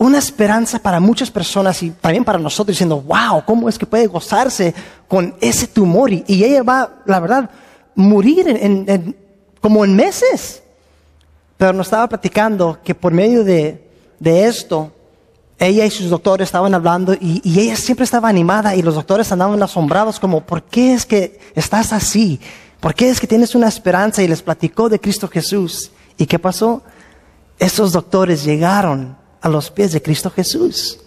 una 0.00 0.16
esperanza 0.16 0.78
para 0.78 0.98
muchas 0.98 1.30
personas 1.30 1.82
y 1.82 1.90
también 1.90 2.24
para 2.24 2.38
nosotros 2.38 2.74
diciendo, 2.74 3.02
wow, 3.02 3.44
¿cómo 3.44 3.68
es 3.68 3.78
que 3.78 3.84
puede 3.84 4.06
gozarse 4.06 4.74
con 5.06 5.34
ese 5.42 5.66
tumor? 5.66 6.10
Y, 6.10 6.24
ella 6.26 6.62
va, 6.62 7.02
la 7.04 7.20
verdad, 7.20 7.50
morir 7.94 8.48
en, 8.48 9.14
como 9.60 9.84
en 9.84 9.94
meses. 9.94 10.62
Pero 11.58 11.74
nos 11.74 11.88
estaba 11.88 12.08
platicando 12.08 12.78
que 12.82 12.94
por 12.94 13.12
medio 13.12 13.44
de, 13.44 13.78
esto, 14.24 14.90
ella 15.58 15.84
y 15.84 15.90
sus 15.90 16.08
doctores 16.08 16.48
estaban 16.48 16.72
hablando 16.72 17.12
y, 17.12 17.42
ella 17.60 17.76
siempre 17.76 18.04
estaba 18.04 18.30
animada 18.30 18.74
y 18.74 18.80
los 18.80 18.94
doctores 18.94 19.30
andaban 19.30 19.62
asombrados 19.62 20.18
como, 20.18 20.40
¿por 20.40 20.62
qué 20.62 20.94
es 20.94 21.04
que 21.04 21.38
estás 21.54 21.92
así? 21.92 22.40
¿Por 22.80 22.94
qué 22.94 23.10
es 23.10 23.20
que 23.20 23.26
tienes 23.26 23.54
una 23.54 23.68
esperanza? 23.68 24.22
Y 24.22 24.28
les 24.28 24.40
platicó 24.40 24.88
de 24.88 24.98
Cristo 24.98 25.28
Jesús. 25.28 25.90
¿Y 26.16 26.24
qué 26.24 26.38
pasó? 26.38 26.80
Esos 27.58 27.92
doctores 27.92 28.42
llegaron 28.44 29.19
a 29.40 29.48
los 29.48 29.70
pies 29.70 29.92
de 29.92 30.02
Cristo 30.02 30.30
Jesús. 30.30 31.00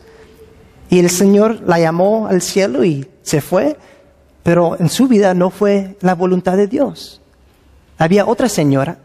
Y 0.89 0.99
el 0.99 1.09
Señor 1.09 1.61
la 1.65 1.79
llamó 1.79 2.27
al 2.27 2.41
cielo 2.41 2.83
y 2.83 3.07
se 3.21 3.41
fue, 3.41 3.77
pero 4.43 4.79
en 4.79 4.89
su 4.89 5.07
vida 5.07 5.33
no 5.33 5.49
fue 5.49 5.97
la 6.01 6.15
voluntad 6.15 6.57
de 6.57 6.67
Dios. 6.67 7.21
Había 7.97 8.25
otra 8.25 8.49
señora 8.49 8.97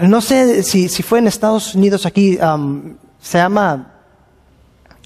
no 0.00 0.20
sé 0.20 0.62
si, 0.62 0.88
fue 1.02 1.18
en 1.20 1.28
Estados 1.28 1.74
Unidos 1.74 2.06
aquí, 2.06 2.38
se 3.20 3.38
llama, 3.38 3.92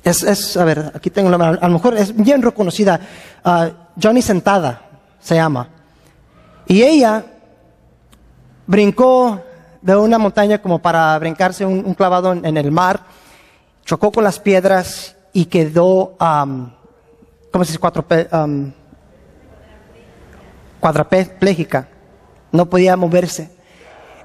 es, 0.02 0.56
a 0.56 0.64
ver, 0.64 0.92
aquí 0.94 1.10
tengo 1.10 1.30
la 1.30 1.48
a 1.48 1.68
lo 1.68 1.74
mejor 1.74 1.96
es 1.96 2.14
bien 2.16 2.42
reconocida, 2.42 3.00
uh, 3.44 3.68
Johnny 4.00 4.22
Sentada 4.22 4.82
se 5.20 5.34
llama. 5.34 5.68
Y 6.66 6.82
ella 6.82 7.24
brincó 8.66 9.42
de 9.80 9.96
una 9.96 10.18
montaña 10.18 10.60
como 10.60 10.78
para 10.80 11.18
brincarse 11.18 11.64
un, 11.64 11.94
clavado 11.94 12.32
en, 12.32 12.56
el 12.56 12.70
mar, 12.70 13.04
chocó 13.84 14.12
con 14.12 14.24
las 14.24 14.38
piedras 14.38 15.16
y 15.32 15.46
quedó, 15.46 16.16
¿cómo 16.18 17.64
se 17.64 17.72
dice? 17.72 17.78
Cuatro, 17.78 18.04
cuadraplégica 20.80 21.88
no 22.52 22.66
podía 22.66 22.96
moverse. 22.96 23.50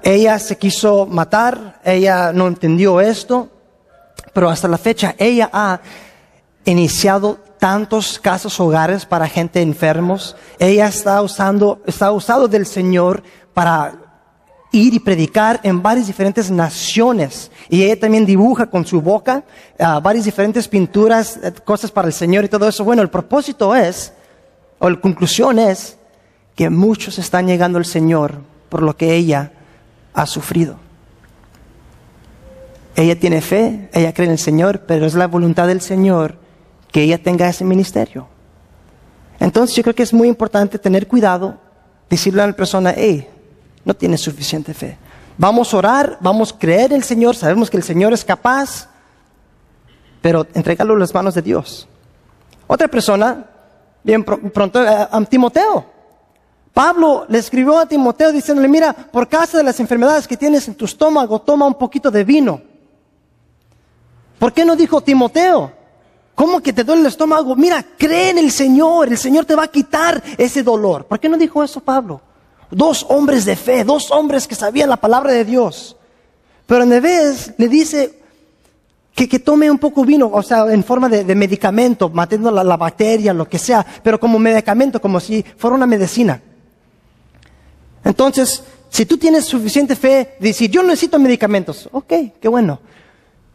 Ella 0.02 0.38
se 0.38 0.58
quiso 0.58 1.06
matar, 1.06 1.80
ella 1.84 2.32
no 2.32 2.46
entendió 2.46 3.00
esto, 3.00 3.48
pero 4.32 4.50
hasta 4.50 4.68
la 4.68 4.78
fecha 4.78 5.14
ella 5.18 5.48
ha 5.52 5.80
iniciado 6.64 7.38
tantos 7.58 8.18
casos 8.18 8.60
hogares 8.60 9.06
para 9.06 9.28
gente 9.28 9.62
enfermos. 9.62 10.36
Ella 10.58 10.86
está 10.88 11.22
usando, 11.22 11.80
está 11.86 12.12
usado 12.12 12.48
del 12.48 12.66
Señor 12.66 13.22
para 13.54 14.03
ir 14.74 14.94
y 14.94 14.98
predicar 14.98 15.60
en 15.62 15.82
varias 15.82 16.06
diferentes 16.06 16.50
naciones. 16.50 17.50
Y 17.68 17.82
ella 17.82 17.98
también 17.98 18.26
dibuja 18.26 18.66
con 18.66 18.84
su 18.84 19.00
boca 19.00 19.44
ah, 19.78 20.00
varias 20.00 20.24
diferentes 20.24 20.66
pinturas, 20.68 21.38
eh, 21.42 21.52
cosas 21.64 21.90
para 21.90 22.08
el 22.08 22.12
Señor 22.12 22.44
y 22.44 22.48
todo 22.48 22.68
eso. 22.68 22.84
Bueno, 22.84 23.02
el 23.02 23.08
propósito 23.08 23.74
es, 23.74 24.12
o 24.78 24.90
la 24.90 25.00
conclusión 25.00 25.58
es, 25.58 25.96
que 26.56 26.70
muchos 26.70 27.18
están 27.18 27.46
llegando 27.46 27.78
al 27.78 27.84
Señor 27.84 28.40
por 28.68 28.82
lo 28.82 28.96
que 28.96 29.14
ella 29.14 29.52
ha 30.12 30.26
sufrido. 30.26 30.76
Ella 32.96 33.18
tiene 33.18 33.40
fe, 33.40 33.88
ella 33.92 34.12
cree 34.12 34.26
en 34.26 34.32
el 34.32 34.38
Señor, 34.38 34.82
pero 34.86 35.06
es 35.06 35.14
la 35.14 35.26
voluntad 35.26 35.66
del 35.66 35.80
Señor 35.80 36.36
que 36.92 37.02
ella 37.02 37.20
tenga 37.20 37.48
ese 37.48 37.64
ministerio. 37.64 38.28
Entonces 39.40 39.74
yo 39.74 39.82
creo 39.82 39.94
que 39.94 40.04
es 40.04 40.14
muy 40.14 40.28
importante 40.28 40.78
tener 40.78 41.08
cuidado, 41.08 41.58
decirle 42.08 42.42
a 42.42 42.46
la 42.46 42.52
persona, 42.52 42.94
hey, 42.96 43.28
no 43.84 43.94
tienes 43.94 44.20
suficiente 44.20 44.74
fe. 44.74 44.96
Vamos 45.36 45.74
a 45.74 45.76
orar, 45.78 46.18
vamos 46.20 46.52
a 46.52 46.58
creer 46.58 46.92
en 46.92 46.98
el 46.98 47.04
Señor, 47.04 47.34
sabemos 47.34 47.70
que 47.70 47.76
el 47.76 47.82
Señor 47.82 48.12
es 48.12 48.24
capaz, 48.24 48.88
pero 50.22 50.46
entregarlo 50.54 50.94
en 50.94 51.00
las 51.00 51.12
manos 51.12 51.34
de 51.34 51.42
Dios. 51.42 51.88
Otra 52.66 52.88
persona, 52.88 53.44
bien 54.02 54.24
pronto, 54.24 54.78
a 54.78 55.08
eh, 55.12 55.26
Timoteo. 55.28 55.84
Pablo 56.72 57.26
le 57.28 57.38
escribió 57.38 57.78
a 57.78 57.86
Timoteo 57.86 58.32
diciéndole, 58.32 58.68
mira, 58.68 58.92
por 58.92 59.28
causa 59.28 59.58
de 59.58 59.64
las 59.64 59.78
enfermedades 59.80 60.26
que 60.26 60.36
tienes 60.36 60.66
en 60.66 60.74
tu 60.74 60.86
estómago, 60.86 61.40
toma 61.40 61.66
un 61.66 61.74
poquito 61.74 62.10
de 62.10 62.24
vino. 62.24 62.60
¿Por 64.38 64.52
qué 64.52 64.64
no 64.64 64.74
dijo 64.74 65.00
Timoteo? 65.00 65.72
¿Cómo 66.34 66.60
que 66.60 66.72
te 66.72 66.82
duele 66.82 67.02
el 67.02 67.06
estómago? 67.06 67.54
Mira, 67.54 67.84
cree 67.96 68.30
en 68.30 68.38
el 68.38 68.50
Señor, 68.50 69.08
el 69.08 69.18
Señor 69.18 69.44
te 69.44 69.54
va 69.54 69.64
a 69.64 69.68
quitar 69.68 70.20
ese 70.36 70.62
dolor. 70.64 71.06
¿Por 71.06 71.20
qué 71.20 71.28
no 71.28 71.36
dijo 71.36 71.62
eso 71.62 71.80
Pablo? 71.80 72.20
Dos 72.70 73.06
hombres 73.08 73.44
de 73.44 73.56
fe, 73.56 73.84
dos 73.84 74.10
hombres 74.10 74.46
que 74.46 74.54
sabían 74.54 74.88
la 74.88 74.96
palabra 74.96 75.32
de 75.32 75.44
Dios. 75.44 75.96
Pero 76.66 76.84
en 76.84 77.02
vez 77.02 77.52
le 77.56 77.68
dice 77.68 78.20
que, 79.14 79.38
tome 79.38 79.70
un 79.70 79.78
poco 79.78 80.04
vino, 80.04 80.30
o 80.32 80.42
sea, 80.42 80.72
en 80.72 80.82
forma 80.82 81.08
de, 81.08 81.34
medicamento, 81.34 82.08
matando 82.08 82.50
la, 82.50 82.64
la 82.64 82.76
bacteria, 82.76 83.32
lo 83.32 83.48
que 83.48 83.58
sea, 83.58 83.84
pero 84.02 84.18
como 84.18 84.38
medicamento, 84.38 85.00
como 85.00 85.20
si 85.20 85.44
fuera 85.56 85.76
una 85.76 85.86
medicina. 85.86 86.40
Entonces, 88.02 88.62
si 88.90 89.06
tú 89.06 89.16
tienes 89.16 89.44
suficiente 89.44 89.96
fe 89.96 90.36
de 90.38 90.48
decir, 90.48 90.70
yo 90.70 90.82
necesito 90.82 91.18
medicamentos, 91.18 91.88
ok, 91.92 92.12
qué 92.40 92.48
bueno. 92.48 92.80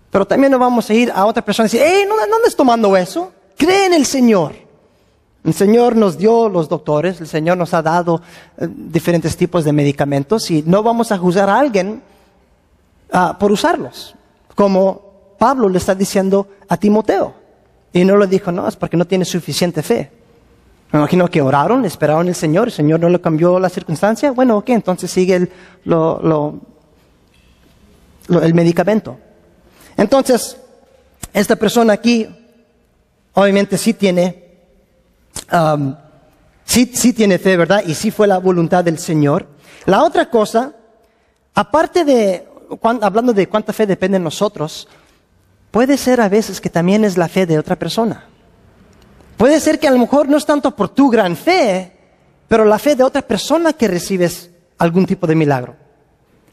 Pero 0.09 0.25
también 0.25 0.51
no 0.51 0.59
vamos 0.59 0.89
a 0.89 0.93
ir 0.93 1.11
a 1.11 1.25
otra 1.25 1.43
persona 1.43 1.67
y 1.67 1.71
decir, 1.71 1.85
hey, 1.85 2.03
no, 2.07 2.15
no 2.15 2.35
andes 2.37 2.55
tomando 2.55 2.95
eso. 2.97 3.31
Cree 3.57 3.85
en 3.85 3.93
el 3.93 4.05
Señor. 4.05 4.68
El 5.49 5.55
Señor 5.55 5.95
nos 5.95 6.15
dio 6.15 6.47
los 6.47 6.69
doctores, 6.69 7.19
el 7.21 7.27
Señor 7.27 7.57
nos 7.57 7.73
ha 7.73 7.81
dado 7.81 8.21
eh, 8.59 8.67
diferentes 8.69 9.35
tipos 9.35 9.63
de 9.63 9.73
medicamentos 9.73 10.51
y 10.51 10.61
no 10.61 10.83
vamos 10.83 11.11
a 11.11 11.17
juzgar 11.17 11.49
a 11.49 11.57
alguien 11.57 12.03
ah, 13.11 13.35
por 13.39 13.51
usarlos. 13.51 14.13
Como 14.53 15.33
Pablo 15.39 15.67
le 15.67 15.79
está 15.79 15.95
diciendo 15.95 16.47
a 16.67 16.77
Timoteo. 16.77 17.33
Y 17.91 18.05
no 18.05 18.15
le 18.15 18.27
dijo, 18.27 18.51
no, 18.51 18.67
es 18.67 18.75
porque 18.75 18.95
no 18.95 19.05
tiene 19.05 19.25
suficiente 19.25 19.81
fe. 19.81 20.11
Me 20.91 20.99
imagino 20.99 21.27
que 21.27 21.41
oraron, 21.41 21.83
esperaron 21.83 22.27
el 22.27 22.35
Señor, 22.35 22.67
el 22.67 22.73
Señor 22.73 22.99
no 22.99 23.09
le 23.09 23.19
cambió 23.19 23.59
la 23.59 23.69
circunstancia. 23.69 24.31
Bueno, 24.31 24.55
ok, 24.57 24.69
entonces 24.69 25.09
sigue 25.09 25.33
el, 25.35 25.51
el 28.43 28.53
medicamento. 28.53 29.17
Entonces, 29.97 30.57
esta 31.33 31.55
persona 31.55 31.93
aquí, 31.93 32.27
obviamente 33.33 33.79
sí 33.79 33.95
tiene, 33.95 34.48
um, 35.51 35.95
sí, 36.63 36.91
sí 36.93 37.13
tiene 37.13 37.37
fe, 37.37 37.57
¿verdad? 37.57 37.83
Y 37.85 37.95
sí 37.95 38.11
fue 38.11 38.27
la 38.27 38.37
voluntad 38.37 38.83
del 38.83 38.99
Señor. 38.99 39.47
La 39.85 40.03
otra 40.03 40.29
cosa, 40.29 40.73
aparte 41.53 42.03
de, 42.03 42.47
hablando 43.01 43.33
de 43.33 43.47
cuánta 43.47 43.73
fe 43.73 43.85
depende 43.85 44.17
de 44.17 44.23
nosotros, 44.23 44.87
puede 45.71 45.97
ser 45.97 46.21
a 46.21 46.29
veces 46.29 46.61
que 46.61 46.69
también 46.69 47.05
es 47.05 47.17
la 47.17 47.27
fe 47.27 47.45
de 47.45 47.57
otra 47.57 47.77
persona. 47.77 48.25
Puede 49.37 49.59
ser 49.59 49.79
que 49.79 49.87
a 49.87 49.91
lo 49.91 49.99
mejor 49.99 50.27
no 50.27 50.37
es 50.37 50.45
tanto 50.45 50.75
por 50.75 50.89
tu 50.89 51.09
gran 51.09 51.35
fe, 51.35 51.93
pero 52.47 52.65
la 52.65 52.79
fe 52.79 52.95
de 52.95 53.03
otra 53.03 53.21
persona 53.21 53.73
que 53.73 53.87
recibes 53.87 54.49
algún 54.77 55.05
tipo 55.05 55.25
de 55.27 55.35
milagro. 55.35 55.75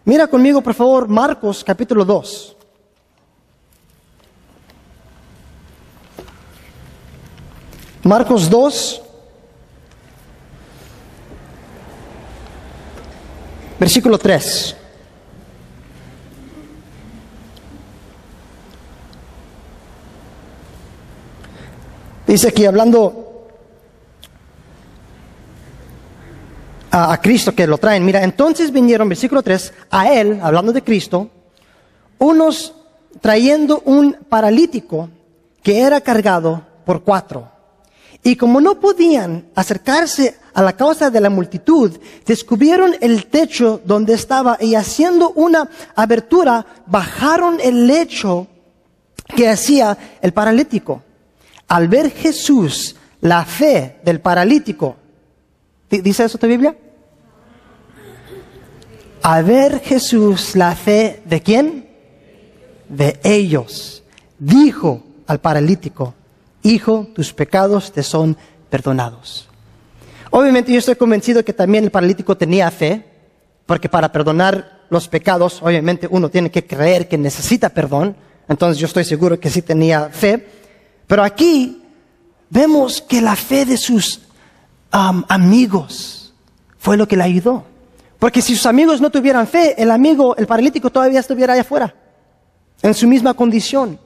Mira 0.04 0.28
conmigo, 0.28 0.62
por 0.62 0.74
favor, 0.74 1.08
Marcos 1.08 1.64
capítulo 1.64 2.04
2. 2.04 2.55
Marcos 8.06 8.48
2, 8.48 9.02
versículo 13.80 14.16
3. 14.16 14.76
Dice 22.28 22.48
aquí 22.48 22.64
hablando 22.64 23.48
a, 26.92 27.20
Cristo 27.20 27.54
que 27.54 27.66
lo 27.66 27.78
traen. 27.78 28.04
Mira, 28.04 28.22
entonces 28.22 28.70
vinieron, 28.70 29.08
versículo 29.08 29.42
3, 29.42 29.72
a 29.90 30.12
él, 30.12 30.38
hablando 30.42 30.72
de 30.72 30.82
Cristo, 30.82 31.28
unos 32.18 32.72
trayendo 33.20 33.82
un 33.84 34.12
paralítico 34.28 35.08
que 35.62 35.80
era 35.80 36.00
cargado 36.00 36.62
por 36.84 37.02
cuatro. 37.02 37.55
Y 38.26 38.34
como 38.34 38.60
no 38.60 38.80
podían 38.80 39.46
acercarse 39.54 40.34
a 40.52 40.60
la 40.60 40.72
causa 40.72 41.10
de 41.10 41.20
la 41.20 41.30
multitud, 41.30 41.96
descubrieron 42.26 42.96
el 43.00 43.26
techo 43.26 43.80
donde 43.84 44.14
estaba 44.14 44.58
y 44.60 44.74
haciendo 44.74 45.30
una 45.36 45.70
abertura, 45.94 46.66
bajaron 46.86 47.58
el 47.62 47.86
lecho 47.86 48.48
que 49.36 49.48
hacía 49.48 49.96
el 50.20 50.32
paralítico. 50.32 51.04
Al 51.68 51.86
ver 51.86 52.10
Jesús 52.10 52.96
la 53.20 53.44
fe 53.44 54.00
del 54.02 54.20
paralítico, 54.20 54.96
¿dice 55.88 56.24
eso 56.24 56.36
tu 56.36 56.48
Biblia? 56.48 56.76
Al 59.22 59.44
ver 59.44 59.78
Jesús 59.78 60.56
la 60.56 60.74
fe 60.74 61.22
de 61.26 61.40
quién? 61.42 61.88
De 62.88 63.20
ellos. 63.22 64.02
Dijo 64.36 65.04
al 65.28 65.38
paralítico, 65.38 66.12
Hijo, 66.66 67.06
tus 67.14 67.32
pecados 67.32 67.92
te 67.92 68.02
son 68.02 68.36
perdonados. 68.68 69.48
Obviamente 70.32 70.72
yo 70.72 70.80
estoy 70.80 70.96
convencido 70.96 71.44
que 71.44 71.52
también 71.52 71.84
el 71.84 71.92
paralítico 71.92 72.36
tenía 72.36 72.68
fe, 72.72 73.06
porque 73.66 73.88
para 73.88 74.10
perdonar 74.10 74.80
los 74.90 75.06
pecados, 75.06 75.62
obviamente 75.62 76.08
uno 76.10 76.28
tiene 76.28 76.50
que 76.50 76.66
creer 76.66 77.06
que 77.06 77.18
necesita 77.18 77.68
perdón, 77.68 78.16
entonces 78.48 78.78
yo 78.78 78.88
estoy 78.88 79.04
seguro 79.04 79.38
que 79.38 79.48
sí 79.48 79.62
tenía 79.62 80.08
fe, 80.08 80.44
pero 81.06 81.22
aquí 81.22 81.84
vemos 82.50 83.00
que 83.00 83.20
la 83.20 83.36
fe 83.36 83.64
de 83.64 83.76
sus 83.76 84.22
amigos 84.90 86.34
fue 86.78 86.96
lo 86.96 87.06
que 87.06 87.16
le 87.16 87.22
ayudó. 87.22 87.64
Porque 88.18 88.42
si 88.42 88.56
sus 88.56 88.66
amigos 88.66 89.00
no 89.00 89.10
tuvieran 89.10 89.46
fe, 89.46 89.80
el 89.80 89.92
amigo, 89.92 90.34
el 90.36 90.48
paralítico 90.48 90.90
todavía 90.90 91.20
estuviera 91.20 91.52
allá 91.52 91.62
afuera, 91.62 91.94
en 92.82 92.92
su 92.92 93.06
misma 93.06 93.34
condición. 93.34 94.00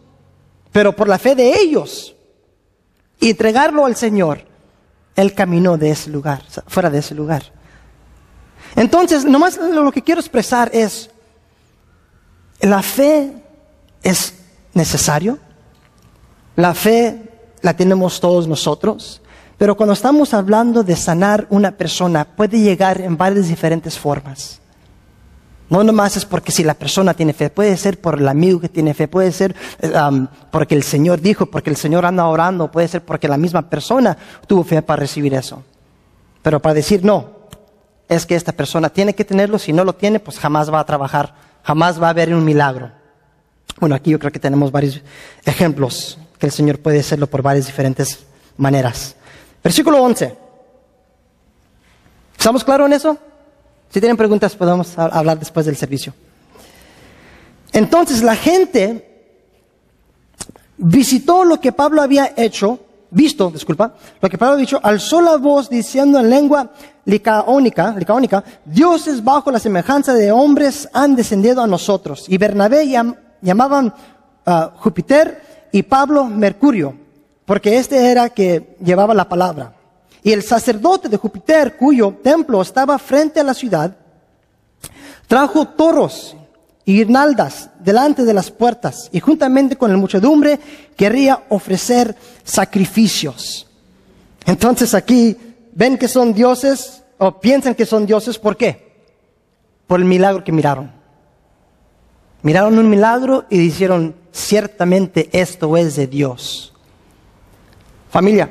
Pero 0.72 0.94
por 0.94 1.08
la 1.08 1.18
fe 1.18 1.34
de 1.34 1.58
ellos 1.58 2.16
y 3.20 3.30
entregarlo 3.30 3.84
al 3.84 3.96
Señor, 3.96 4.40
él 5.14 5.34
caminó 5.34 5.76
de 5.76 5.90
ese 5.90 6.10
lugar, 6.10 6.42
fuera 6.66 6.90
de 6.90 6.98
ese 6.98 7.14
lugar. 7.14 7.42
Entonces, 8.74 9.24
nomás 9.24 9.58
lo 9.58 9.92
que 9.92 10.02
quiero 10.02 10.20
expresar 10.20 10.70
es, 10.72 11.10
la 12.60 12.82
fe 12.82 13.32
es 14.02 14.34
necesario, 14.74 15.38
la 16.56 16.74
fe 16.74 17.30
la 17.62 17.74
tenemos 17.74 18.20
todos 18.20 18.48
nosotros, 18.48 19.20
pero 19.58 19.76
cuando 19.76 19.92
estamos 19.92 20.32
hablando 20.32 20.82
de 20.82 20.96
sanar 20.96 21.46
una 21.50 21.72
persona 21.72 22.24
puede 22.24 22.58
llegar 22.60 23.00
en 23.00 23.16
varias 23.16 23.48
diferentes 23.48 23.98
formas. 23.98 24.59
No 25.70 25.84
nomás 25.84 26.16
es 26.16 26.24
porque 26.24 26.50
si 26.50 26.64
la 26.64 26.74
persona 26.74 27.14
tiene 27.14 27.32
fe, 27.32 27.48
puede 27.48 27.76
ser 27.76 28.00
por 28.00 28.18
el 28.18 28.28
amigo 28.28 28.60
que 28.60 28.68
tiene 28.68 28.92
fe, 28.92 29.06
puede 29.06 29.30
ser 29.30 29.54
porque 30.50 30.74
el 30.74 30.82
Señor 30.82 31.20
dijo, 31.20 31.46
porque 31.46 31.70
el 31.70 31.76
Señor 31.76 32.04
anda 32.04 32.26
orando, 32.26 32.70
puede 32.72 32.88
ser 32.88 33.04
porque 33.04 33.28
la 33.28 33.36
misma 33.36 33.70
persona 33.70 34.18
tuvo 34.48 34.64
fe 34.64 34.82
para 34.82 34.98
recibir 35.00 35.32
eso. 35.32 35.62
Pero 36.42 36.60
para 36.60 36.74
decir 36.74 37.04
no, 37.04 37.30
es 38.08 38.26
que 38.26 38.34
esta 38.34 38.50
persona 38.50 38.90
tiene 38.90 39.14
que 39.14 39.24
tenerlo, 39.24 39.60
si 39.60 39.72
no 39.72 39.84
lo 39.84 39.94
tiene, 39.94 40.18
pues 40.18 40.40
jamás 40.40 40.72
va 40.72 40.80
a 40.80 40.86
trabajar, 40.86 41.34
jamás 41.62 42.02
va 42.02 42.08
a 42.08 42.10
haber 42.10 42.34
un 42.34 42.44
milagro. 42.44 42.90
Bueno, 43.78 43.94
aquí 43.94 44.10
yo 44.10 44.18
creo 44.18 44.32
que 44.32 44.40
tenemos 44.40 44.72
varios 44.72 45.00
ejemplos 45.44 46.18
que 46.38 46.46
el 46.46 46.52
Señor 46.52 46.80
puede 46.80 46.98
hacerlo 46.98 47.28
por 47.28 47.42
varias 47.42 47.66
diferentes 47.66 48.26
maneras. 48.56 49.14
Versículo 49.62 50.02
11. 50.02 50.36
¿Estamos 52.36 52.64
claros 52.64 52.88
en 52.88 52.92
eso? 52.94 53.18
Si 53.90 54.00
tienen 54.00 54.16
preguntas 54.16 54.54
podemos 54.54 54.96
hablar 54.96 55.38
después 55.38 55.66
del 55.66 55.76
servicio. 55.76 56.14
Entonces 57.72 58.22
la 58.22 58.36
gente 58.36 59.06
visitó 60.76 61.44
lo 61.44 61.60
que 61.60 61.72
Pablo 61.72 62.00
había 62.00 62.32
hecho, 62.36 62.78
visto, 63.10 63.50
disculpa, 63.50 63.94
lo 64.20 64.28
que 64.28 64.38
Pablo 64.38 64.54
había 64.54 64.66
dicho, 64.66 64.80
alzó 64.82 65.20
la 65.20 65.36
voz 65.36 65.68
diciendo 65.68 66.18
en 66.18 66.30
lengua 66.30 66.70
licaónica, 67.04 67.94
licaónica, 67.96 68.44
dioses 68.64 69.22
bajo 69.22 69.50
la 69.50 69.58
semejanza 69.58 70.14
de 70.14 70.30
hombres 70.30 70.88
han 70.92 71.16
descendido 71.16 71.62
a 71.62 71.66
nosotros. 71.66 72.24
Y 72.28 72.38
Bernabé 72.38 72.86
llamaban 73.42 73.92
a 74.46 74.72
Júpiter 74.76 75.68
y 75.72 75.82
Pablo 75.82 76.24
Mercurio, 76.24 76.94
porque 77.44 77.76
este 77.76 78.10
era 78.10 78.30
que 78.30 78.76
llevaba 78.82 79.14
la 79.14 79.28
palabra. 79.28 79.79
Y 80.22 80.32
el 80.32 80.42
sacerdote 80.42 81.08
de 81.08 81.16
Júpiter, 81.16 81.76
cuyo 81.76 82.14
templo 82.22 82.60
estaba 82.60 82.98
frente 82.98 83.40
a 83.40 83.44
la 83.44 83.54
ciudad, 83.54 83.96
trajo 85.26 85.66
toros 85.68 86.36
y 86.84 86.94
guirnaldas 86.94 87.70
delante 87.78 88.24
de 88.24 88.34
las 88.34 88.50
puertas 88.50 89.08
y 89.12 89.20
juntamente 89.20 89.76
con 89.76 89.90
la 89.90 89.96
muchedumbre 89.96 90.58
quería 90.96 91.44
ofrecer 91.48 92.16
sacrificios. 92.44 93.66
Entonces 94.46 94.94
aquí 94.94 95.36
ven 95.72 95.96
que 95.96 96.08
son 96.08 96.34
dioses 96.34 97.02
o 97.18 97.40
piensan 97.40 97.74
que 97.74 97.86
son 97.86 98.06
dioses, 98.06 98.38
¿por 98.38 98.56
qué? 98.56 98.90
Por 99.86 100.00
el 100.00 100.06
milagro 100.06 100.42
que 100.42 100.52
miraron. 100.52 100.92
Miraron 102.42 102.78
un 102.78 102.88
milagro 102.88 103.44
y 103.50 103.58
dijeron, 103.58 104.16
ciertamente 104.32 105.28
esto 105.32 105.76
es 105.76 105.96
de 105.96 106.06
Dios. 106.06 106.72
Familia, 108.10 108.50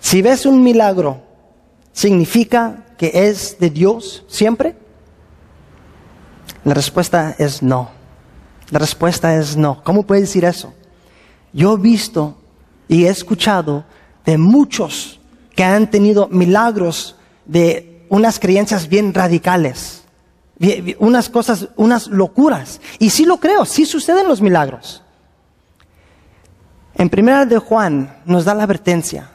si 0.00 0.22
ves 0.22 0.46
un 0.46 0.62
milagro, 0.62 1.22
¿significa 1.92 2.84
que 2.96 3.28
es 3.28 3.58
de 3.58 3.70
Dios 3.70 4.24
siempre? 4.28 4.76
La 6.64 6.74
respuesta 6.74 7.34
es 7.38 7.62
no. 7.62 7.90
La 8.70 8.78
respuesta 8.78 9.36
es 9.36 9.56
no. 9.56 9.82
¿Cómo 9.84 10.04
puedes 10.04 10.22
decir 10.22 10.44
eso? 10.44 10.74
Yo 11.52 11.74
he 11.74 11.78
visto 11.78 12.36
y 12.88 13.06
he 13.06 13.08
escuchado 13.08 13.84
de 14.24 14.38
muchos 14.38 15.20
que 15.54 15.64
han 15.64 15.90
tenido 15.90 16.28
milagros 16.28 17.16
de 17.44 18.04
unas 18.08 18.38
creencias 18.38 18.88
bien 18.88 19.14
radicales 19.14 20.02
unas 20.98 21.28
cosas, 21.28 21.68
unas 21.76 22.06
locuras. 22.08 22.80
Y 22.98 23.10
sí 23.10 23.24
lo 23.24 23.38
creo, 23.38 23.64
sí 23.64 23.84
suceden 23.84 24.28
los 24.28 24.40
milagros. 24.40 25.02
En 26.94 27.10
primera 27.10 27.44
de 27.44 27.58
Juan 27.58 28.22
nos 28.24 28.44
da 28.44 28.54
la 28.54 28.62
advertencia 28.62 29.30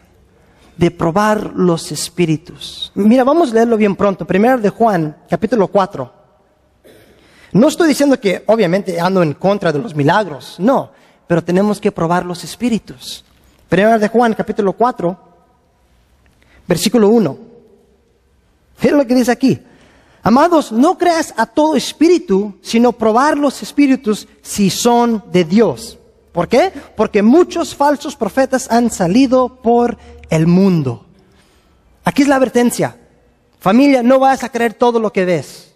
de 0.81 0.89
probar 0.89 1.53
los 1.53 1.91
espíritus. 1.91 2.91
Mira, 2.95 3.23
vamos 3.23 3.51
a 3.51 3.53
leerlo 3.53 3.77
bien 3.77 3.95
pronto. 3.95 4.25
Primera 4.25 4.57
de 4.57 4.69
Juan, 4.69 5.15
capítulo 5.29 5.67
4. 5.67 6.11
No 7.51 7.67
estoy 7.67 7.89
diciendo 7.89 8.19
que 8.19 8.43
obviamente 8.47 8.99
ando 8.99 9.21
en 9.21 9.35
contra 9.35 9.71
de 9.71 9.77
los 9.77 9.93
milagros, 9.93 10.55
no, 10.57 10.89
pero 11.27 11.43
tenemos 11.43 11.79
que 11.79 11.91
probar 11.91 12.25
los 12.25 12.43
espíritus. 12.43 13.23
Primera 13.69 13.99
de 13.99 14.07
Juan, 14.07 14.33
capítulo 14.33 14.73
4, 14.73 15.19
versículo 16.67 17.09
1. 17.09 17.37
Mira 18.81 18.97
lo 18.97 19.05
que 19.05 19.13
dice 19.13 19.31
aquí. 19.31 19.61
Amados, 20.23 20.71
no 20.71 20.97
creas 20.97 21.31
a 21.37 21.45
todo 21.45 21.75
espíritu, 21.75 22.57
sino 22.63 22.91
probar 22.91 23.37
los 23.37 23.61
espíritus 23.61 24.27
si 24.41 24.71
son 24.71 25.25
de 25.31 25.43
Dios. 25.43 25.99
¿Por 26.31 26.47
qué? 26.47 26.71
Porque 26.95 27.21
muchos 27.21 27.75
falsos 27.75 28.15
profetas 28.15 28.69
han 28.71 28.89
salido 28.89 29.61
por 29.61 29.97
el 30.29 30.47
mundo. 30.47 31.05
Aquí 32.03 32.21
es 32.21 32.27
la 32.27 32.37
advertencia. 32.37 32.97
Familia, 33.59 34.01
no 34.01 34.19
vas 34.19 34.43
a 34.43 34.49
creer 34.49 34.73
todo 34.73 34.99
lo 34.99 35.11
que 35.11 35.25
ves. 35.25 35.75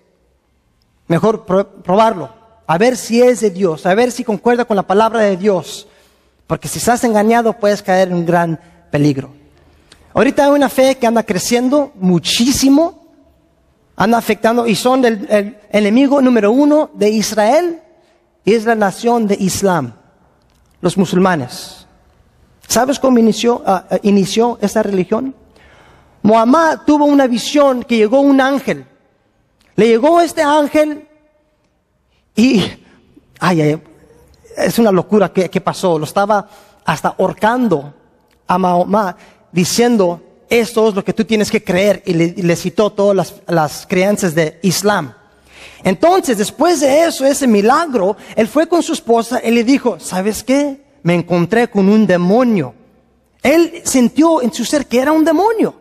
Mejor 1.07 1.45
probarlo, 1.45 2.33
a 2.65 2.77
ver 2.77 2.97
si 2.97 3.21
es 3.21 3.41
de 3.41 3.51
Dios, 3.51 3.85
a 3.85 3.93
ver 3.93 4.11
si 4.11 4.23
concuerda 4.23 4.65
con 4.65 4.75
la 4.75 4.87
palabra 4.87 5.19
de 5.19 5.37
Dios. 5.37 5.87
Porque 6.47 6.67
si 6.67 6.79
estás 6.79 7.03
engañado 7.03 7.53
puedes 7.53 7.83
caer 7.83 8.07
en 8.07 8.15
un 8.15 8.25
gran 8.25 8.59
peligro. 8.89 9.29
Ahorita 10.13 10.45
hay 10.45 10.51
una 10.51 10.69
fe 10.69 10.95
que 10.95 11.05
anda 11.05 11.23
creciendo 11.23 11.91
muchísimo 11.95 13.05
anda 13.95 14.17
afectando 14.17 14.67
y 14.67 14.75
son 14.75 15.05
el, 15.05 15.57
enemigo 15.71 16.21
número 16.21 16.51
uno 16.51 16.89
de 16.93 17.09
Israel 17.09 17.81
y 18.43 18.53
es 18.53 18.65
la 18.65 18.75
nación 18.75 19.27
de 19.27 19.35
Islam, 19.39 19.93
los 20.85 20.99
musulmanes. 20.99 21.87
¿Sabes 22.67 22.99
cómo 22.99 23.17
inició, 23.17 23.63
ah, 23.65 23.85
inició 24.03 24.59
esta 24.61 24.83
religión? 24.83 25.33
Muhammad 26.21 26.81
tuvo 26.85 27.05
una 27.05 27.25
visión 27.25 27.81
que 27.81 27.97
llegó 27.97 28.19
un 28.19 28.39
ángel. 28.39 28.85
Le 29.75 29.87
llegó 29.87 30.21
este 30.21 30.43
ángel 30.43 31.07
y, 32.35 32.63
ay, 33.39 33.81
es 34.57 34.77
una 34.77 34.91
locura 34.91 35.33
que, 35.33 35.49
que 35.49 35.59
pasó. 35.59 35.97
Lo 35.97 36.05
estaba 36.05 36.47
hasta 36.85 37.15
ahorcando 37.17 37.91
a 38.45 38.59
Muhammad 38.59 39.15
diciendo, 39.51 40.21
esto 40.47 40.89
es 40.89 40.93
lo 40.93 41.03
que 41.03 41.13
tú 41.13 41.25
tienes 41.25 41.49
que 41.49 41.63
creer, 41.63 42.03
y 42.05 42.13
le, 42.13 42.27
le 42.27 42.55
citó 42.55 42.91
todas 42.91 43.15
las, 43.15 43.33
las 43.47 43.87
creencias 43.87 44.35
de 44.35 44.59
Islam. 44.61 45.15
Entonces, 45.85 46.39
después 46.39 46.79
de 46.79 47.05
eso, 47.05 47.27
ese 47.27 47.45
milagro, 47.45 48.17
él 48.35 48.47
fue 48.47 48.67
con 48.67 48.81
su 48.81 48.91
esposa 48.91 49.39
y 49.45 49.51
le 49.51 49.63
dijo, 49.63 49.99
¿sabes 49.99 50.43
qué? 50.43 50.83
Me 51.03 51.13
encontré 51.13 51.69
con 51.69 51.87
un 51.89 52.07
demonio. 52.07 52.73
Él 53.43 53.83
sintió 53.83 54.41
en 54.41 54.51
su 54.51 54.65
ser 54.65 54.87
que 54.87 54.99
era 54.99 55.11
un 55.11 55.23
demonio. 55.23 55.75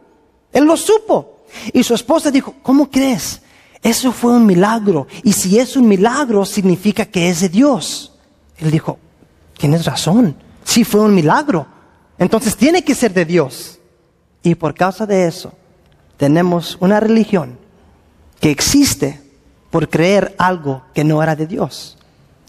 Él 0.52 0.64
lo 0.64 0.76
supo. 0.76 1.46
Y 1.72 1.82
su 1.82 1.94
esposa 1.94 2.30
dijo, 2.30 2.54
¿cómo 2.62 2.90
crees? 2.90 3.40
Eso 3.82 4.12
fue 4.12 4.32
un 4.32 4.44
milagro. 4.44 5.06
Y 5.22 5.32
si 5.32 5.58
es 5.58 5.74
un 5.74 5.88
milagro, 5.88 6.44
significa 6.44 7.06
que 7.06 7.30
es 7.30 7.40
de 7.40 7.48
Dios. 7.48 8.12
Él 8.58 8.70
dijo, 8.70 8.98
tienes 9.56 9.86
razón. 9.86 10.36
Sí 10.64 10.84
fue 10.84 11.00
un 11.00 11.14
milagro. 11.14 11.66
Entonces 12.18 12.58
tiene 12.58 12.84
que 12.84 12.94
ser 12.94 13.14
de 13.14 13.24
Dios. 13.24 13.78
Y 14.42 14.54
por 14.54 14.74
causa 14.74 15.06
de 15.06 15.26
eso, 15.26 15.54
tenemos 16.18 16.76
una 16.78 17.00
religión 17.00 17.58
que 18.38 18.50
existe 18.50 19.23
por 19.74 19.88
creer 19.88 20.36
algo 20.38 20.82
que 20.94 21.02
no 21.02 21.20
era 21.20 21.34
de 21.34 21.48
Dios. 21.48 21.98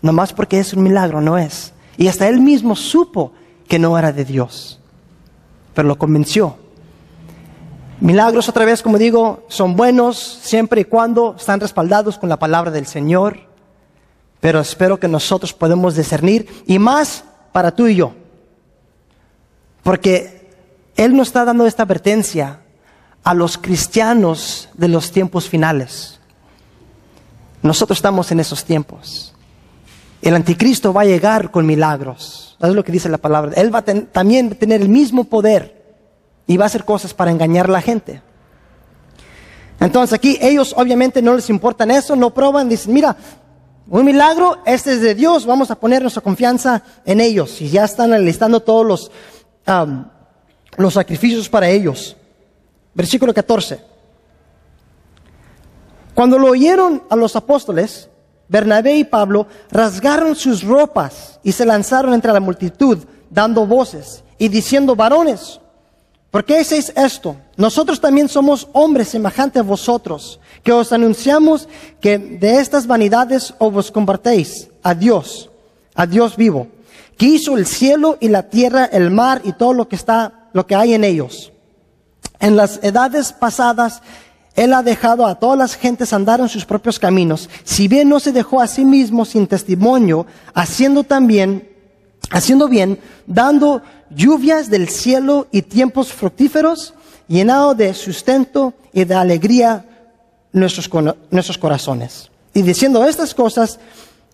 Nomás 0.04 0.32
porque 0.32 0.60
es 0.60 0.76
un 0.76 0.84
milagro, 0.84 1.22
no 1.22 1.40
es. 1.40 1.74
Y 1.98 2.08
hasta 2.08 2.28
él 2.28 2.40
mismo 2.40 2.76
supo 2.76 3.32
que 3.68 3.80
no 3.80 3.98
era 3.98 4.12
de 4.12 4.24
Dios. 4.24 4.80
Pero 5.74 5.88
lo 5.88 5.98
convenció. 5.98 6.56
Milagros, 8.00 8.48
otra 8.48 8.64
vez, 8.64 8.84
como 8.84 9.00
digo, 9.00 9.44
son 9.48 9.76
buenos 9.76 10.40
siempre 10.44 10.82
y 10.82 10.86
cuando 10.86 11.36
están 11.36 11.60
respaldados 11.60 12.20
con 12.20 12.30
la 12.30 12.38
palabra 12.38 12.70
del 12.70 12.86
Señor. 12.86 13.40
Pero 14.40 14.60
espero 14.60 15.00
que 15.00 15.08
nosotros 15.08 15.52
podamos 15.52 15.96
discernir 15.96 16.48
y 16.68 16.78
más 16.78 17.24
para 17.52 17.72
tú 17.72 17.88
y 17.88 17.96
yo. 17.96 18.14
Porque 19.82 20.52
Él 20.96 21.18
nos 21.18 21.30
está 21.30 21.44
dando 21.44 21.66
esta 21.66 21.82
advertencia 21.82 22.60
a 23.24 23.34
los 23.34 23.58
cristianos 23.58 24.70
de 24.76 24.90
los 24.90 25.12
tiempos 25.12 25.50
finales. 25.50 26.20
Nosotros 27.66 27.98
estamos 27.98 28.32
en 28.32 28.40
esos 28.40 28.64
tiempos. 28.64 29.34
El 30.22 30.36
anticristo 30.36 30.94
va 30.94 31.02
a 31.02 31.06
llegar 31.06 31.50
con 31.50 31.66
milagros. 31.66 32.56
Eso 32.60 32.68
es 32.68 32.76
lo 32.76 32.84
que 32.84 32.92
dice 32.92 33.10
la 33.10 33.18
palabra. 33.18 33.54
Él 33.56 33.74
va 33.74 33.80
a 33.80 33.84
también 33.84 34.52
tener 34.56 34.84
el 34.84 34.90
mismo 34.90 35.24
poder 35.24 35.84
y 36.46 36.58
va 36.58 36.66
a 36.66 36.68
hacer 36.68 36.86
cosas 36.86 37.16
para 37.16 37.32
engañar 37.32 37.66
a 37.66 37.72
la 37.72 37.82
gente. 37.82 38.22
Entonces 39.80 40.14
aquí 40.14 40.38
ellos 40.42 40.76
obviamente 40.78 41.24
no 41.24 41.34
les 41.34 41.50
importan 41.50 41.90
eso, 41.90 42.16
no 42.16 42.32
prueban, 42.36 42.70
dicen, 42.70 42.94
mira, 42.94 43.18
un 43.90 44.06
milagro, 44.06 44.60
este 44.68 44.94
es 44.94 45.02
de 45.02 45.16
Dios, 45.16 45.48
vamos 45.48 45.72
a 45.72 45.80
poner 45.80 46.04
nuestra 46.04 46.22
confianza 46.22 46.84
en 47.04 47.20
ellos. 47.20 47.60
Y 47.62 47.70
ya 47.70 47.86
están 47.86 48.14
alistando 48.14 48.60
todos 48.60 48.86
los, 48.86 49.12
los 50.78 50.94
sacrificios 50.94 51.50
para 51.50 51.68
ellos. 51.68 52.16
Versículo 52.94 53.34
14. 53.34 53.95
Cuando 56.16 56.40
lo 56.40 56.48
oyeron 56.48 57.04
a 57.10 57.16
los 57.18 57.36
apóstoles, 57.36 58.10
Bernabé 58.48 58.96
y 58.96 59.04
Pablo 59.04 59.48
rasgaron 59.70 60.36
sus 60.36 60.64
ropas 60.64 61.40
y 61.44 61.52
se 61.52 61.66
lanzaron 61.66 62.14
entre 62.14 62.32
la 62.32 62.40
multitud, 62.40 63.00
dando 63.30 63.68
voces 63.68 64.24
y 64.38 64.48
diciendo, 64.48 64.96
varones, 64.96 65.60
¿por 66.32 66.46
qué 66.46 66.60
hacéis 66.60 66.94
esto? 66.96 67.36
Nosotros 67.58 68.00
también 68.00 68.30
somos 68.30 68.68
hombres 68.72 69.10
semejantes 69.10 69.60
a 69.60 69.64
vosotros, 69.64 70.40
que 70.64 70.72
os 70.72 70.94
anunciamos 70.94 71.68
que 72.00 72.18
de 72.18 72.60
estas 72.60 72.88
vanidades 72.88 73.54
os 73.60 73.92
compartéis 73.92 74.70
a 74.84 74.96
Dios, 74.96 75.50
a 75.96 76.06
Dios 76.06 76.38
vivo, 76.38 76.68
que 77.18 77.26
hizo 77.26 77.58
el 77.58 77.66
cielo 77.66 78.18
y 78.22 78.30
la 78.30 78.44
tierra, 78.44 78.86
el 78.86 79.12
mar 79.12 79.42
y 79.44 79.52
todo 79.52 79.74
lo 79.74 79.90
que 79.90 79.98
está, 79.98 80.50
lo 80.54 80.66
que 80.66 80.76
hay 80.76 80.94
en 80.94 81.04
ellos. 81.04 81.52
En 82.40 82.56
las 82.56 82.80
edades 82.84 83.34
pasadas 83.34 84.02
él 84.56 84.74
ha 84.74 84.84
dejado 84.84 85.26
a 85.26 85.36
todas 85.36 85.58
las 85.58 85.76
gentes 85.76 86.14
andar 86.14 86.40
en 86.40 86.50
sus 86.50 86.66
propios 86.66 86.98
caminos, 86.98 87.50
si 87.64 87.88
bien 87.88 88.08
no 88.10 88.20
se 88.20 88.32
dejó 88.32 88.62
a 88.62 88.68
sí 88.68 88.86
mismo 88.86 89.26
sin 89.26 89.48
testimonio, 89.48 90.26
haciendo 90.54 91.04
también, 91.04 91.70
haciendo 92.32 92.68
bien, 92.68 93.00
dando 93.28 93.82
lluvias 94.10 94.70
del 94.70 94.88
cielo 94.88 95.48
y 95.52 95.62
tiempos 95.62 96.14
fructíferos, 96.14 96.94
llenado 97.28 97.76
de 97.76 97.94
sustento 97.94 98.74
y 98.94 99.04
de 99.04 99.16
alegría 99.16 99.86
nuestros, 100.54 100.90
nuestros 101.30 101.58
corazones. 101.58 102.32
Y 102.54 102.62
diciendo 102.62 103.06
estas 103.06 103.34
cosas, 103.34 103.80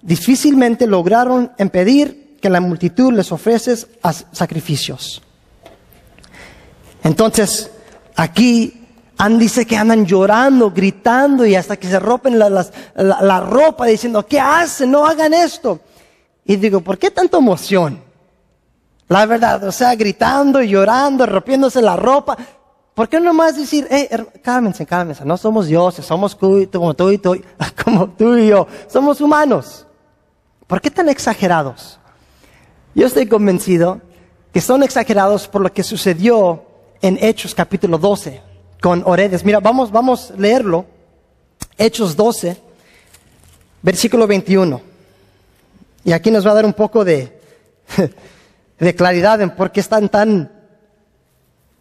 difícilmente 0.03 0.86
lograron 0.86 1.51
impedir 1.57 2.38
que 2.39 2.49
la 2.49 2.62
multitud 2.62 3.12
les 3.13 3.31
ofrece 3.31 3.75
sacrificios. 4.31 5.21
Entonces, 7.03 7.71
aquí 8.15 8.81
dice 9.38 9.65
que 9.65 9.78
andan 9.78 10.06
llorando, 10.06 10.71
gritando 10.71 11.45
y 11.45 11.56
hasta 11.56 11.78
que 11.78 11.88
se 11.88 12.00
rompen 12.00 12.39
la, 12.39 12.50
la, 12.95 13.39
ropa 13.39 13.86
diciendo, 13.86 14.26
¿qué 14.26 14.39
hacen? 14.39 14.91
No 14.91 15.06
hagan 15.06 15.34
esto. 15.34 15.80
Y 16.45 16.56
digo, 16.56 16.82
¿por 16.82 16.97
qué 16.97 17.12
tanta 17.12 17.38
emoción? 17.38 18.02
La 19.08 19.26
verdad, 19.26 19.63
o 19.63 19.71
sea, 19.71 19.93
gritando 19.95 20.62
llorando, 20.62 21.26
rompiéndose 21.26 21.82
la 21.82 21.95
ropa. 21.95 22.38
¿Por 22.93 23.08
qué 23.08 23.19
no 23.19 23.34
más 23.34 23.56
decir, 23.56 23.88
hey, 23.89 24.10
cálmense, 24.41 24.86
cálmense, 24.86 25.24
no 25.24 25.38
somos 25.38 25.67
dioses, 25.67 26.06
somos 26.06 26.36
como 26.36 26.93
tú 26.93 27.12
y 27.12 27.19
como 27.86 28.10
tú 28.10 28.36
y 28.38 28.47
yo, 28.47 28.67
somos 28.88 29.21
humanos? 29.21 29.86
¿Por 30.65 30.82
qué 30.82 30.89
tan 30.89 31.10
exagerados? 31.10 32.00
Yo 32.95 33.08
estoy 33.08 33.28
convencido 33.28 34.02
que 34.52 34.62
son 34.62 34.84
exagerados 34.84 35.47
por 35.47 35.62
lo 35.62 35.71
que 35.71 35.84
sucedió 35.84 36.65
en 37.02 37.17
Hechos 37.21 37.56
capítulo 37.56 37.97
12 37.97 38.50
con 38.82 39.04
Oredes. 39.06 39.46
Mira, 39.46 39.60
vamos, 39.62 39.91
vamos 39.91 40.32
a 40.32 40.38
leerlo. 40.38 40.86
Hechos 41.78 42.15
12, 42.15 42.58
versículo 43.82 44.28
21. 44.28 44.82
Y 46.04 46.12
aquí 46.12 46.32
nos 46.32 46.46
va 46.46 46.52
a 46.52 46.56
dar 46.56 46.65
un 46.65 46.74
poco 46.74 47.06
de, 47.06 47.32
claridad 48.98 49.39
en 49.41 49.52
por 49.52 49.72
qué 49.72 49.80
están 49.80 50.10
tan 50.10 50.52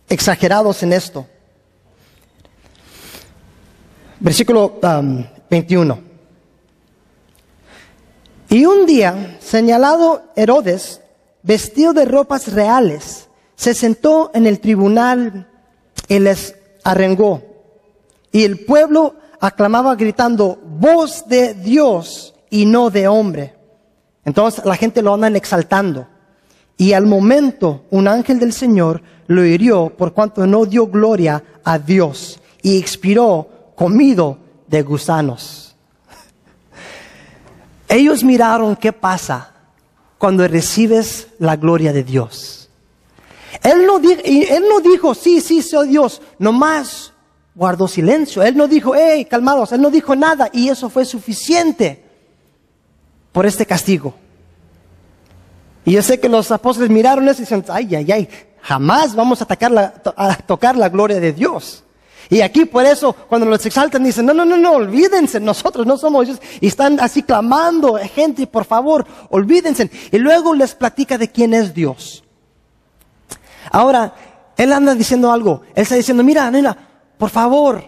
exagerados 0.09 0.83
en 0.83 0.93
esto. 0.93 1.27
Versículo 4.21 4.79
21. 5.49 5.95
Um, 5.95 6.01
y 8.51 8.67
un 8.67 8.85
día, 8.85 9.39
señalado 9.41 10.25
Herodes, 10.37 11.01
vestido 11.43 11.95
de 11.95 12.05
ropas 12.05 12.53
reales, 12.53 13.29
se 13.55 13.75
sentó 13.75 14.31
en 14.35 14.47
el 14.47 14.61
tribunal 14.61 15.47
y 16.09 16.19
les 16.19 16.60
arrengó. 16.85 17.43
Y 18.33 18.45
el 18.45 18.65
pueblo 18.65 19.15
aclamaba 19.41 19.95
gritando, 19.95 20.59
voz 20.65 21.27
de 21.27 21.55
Dios 21.55 22.35
y 22.51 22.67
no 22.67 22.91
de 22.91 23.09
hombre. 23.09 23.55
Entonces 24.25 24.65
la 24.65 24.77
gente 24.77 25.03
lo 25.03 25.15
andan 25.15 25.37
exaltando. 25.37 26.07
Y 26.77 26.93
al 26.93 27.07
momento 27.07 27.85
un 27.91 28.09
ángel 28.09 28.39
del 28.39 28.53
Señor 28.53 29.03
lo 29.27 29.45
hirió 29.45 29.91
por 29.97 30.13
cuanto 30.13 30.47
no 30.47 30.67
dio 30.67 30.87
gloria 30.87 31.43
a 31.65 31.79
Dios 31.79 32.41
y 32.63 32.79
expiró 32.79 33.73
comido 33.75 34.39
de 34.67 34.83
gusanos. 34.83 35.75
Ellos 37.89 38.25
miraron 38.25 38.77
qué 38.77 38.93
pasa 38.93 39.53
cuando 40.19 40.47
recibes 40.47 41.29
la 41.39 41.57
gloria 41.57 41.93
de 41.93 42.05
Dios. 42.05 42.60
Él 43.63 43.87
no, 43.87 43.99
él 43.99 44.65
no 44.69 44.81
dijo, 44.81 45.15
sí, 45.15 45.41
sí, 45.41 45.63
soy 45.63 45.89
Dios, 45.89 46.23
nomás 46.39 47.13
guardó 47.55 47.89
silencio. 47.89 48.43
Él 48.43 48.57
no 48.57 48.69
dijo, 48.69 48.95
hey, 48.95 49.25
calmados, 49.25 49.73
él 49.73 49.81
no 49.81 49.91
dijo 49.91 50.15
nada 50.17 50.49
y 50.53 50.69
eso 50.69 50.89
fue 50.89 51.05
suficiente 51.05 52.05
por 53.33 53.47
este 53.47 53.67
castigo. 53.67 54.15
Y 55.85 55.93
yo 55.93 56.03
sé 56.03 56.21
que 56.21 56.29
los 56.29 56.51
apóstoles 56.51 56.91
miraron 56.91 57.29
eso 57.29 57.39
y 57.39 57.45
dicen, 57.45 57.65
ay, 57.69 57.95
ay, 57.95 58.13
ay, 58.13 58.29
jamás 58.63 59.15
vamos 59.15 59.41
a, 59.41 59.45
atacar 59.45 59.71
la, 59.71 59.95
a 60.17 60.37
tocar 60.37 60.77
la 60.77 60.89
gloria 60.89 61.21
de 61.21 61.33
Dios. 61.33 61.85
Y 62.29 62.43
aquí 62.43 62.65
por 62.65 62.87
eso, 62.87 63.13
cuando 63.13 63.47
los 63.47 63.65
exaltan, 63.67 64.05
dicen, 64.05 64.25
no, 64.25 64.33
no, 64.33 64.45
no, 64.45 64.57
no, 64.57 64.73
olvídense, 64.73 65.41
nosotros 65.41 65.85
no 65.85 65.97
somos 65.97 66.27
Dios. 66.27 66.41
Y 66.61 66.69
están 66.69 67.01
así 67.01 67.25
clamando, 67.25 67.97
gente, 68.15 68.47
por 68.47 68.65
favor, 68.65 69.05
olvídense. 69.31 69.91
Y 70.13 70.19
luego 70.19 70.55
les 70.55 70.75
platica 70.77 71.19
de 71.19 71.29
quién 71.29 71.55
es 71.55 71.75
Dios. 71.75 72.23
Ahora, 73.71 74.13
él 74.57 74.73
anda 74.73 74.95
diciendo 74.95 75.33
algo. 75.33 75.63
Él 75.75 75.83
está 75.83 75.95
diciendo, 75.95 76.23
mira, 76.23 76.51
nena, 76.51 76.77
por 77.17 77.31
favor, 77.31 77.83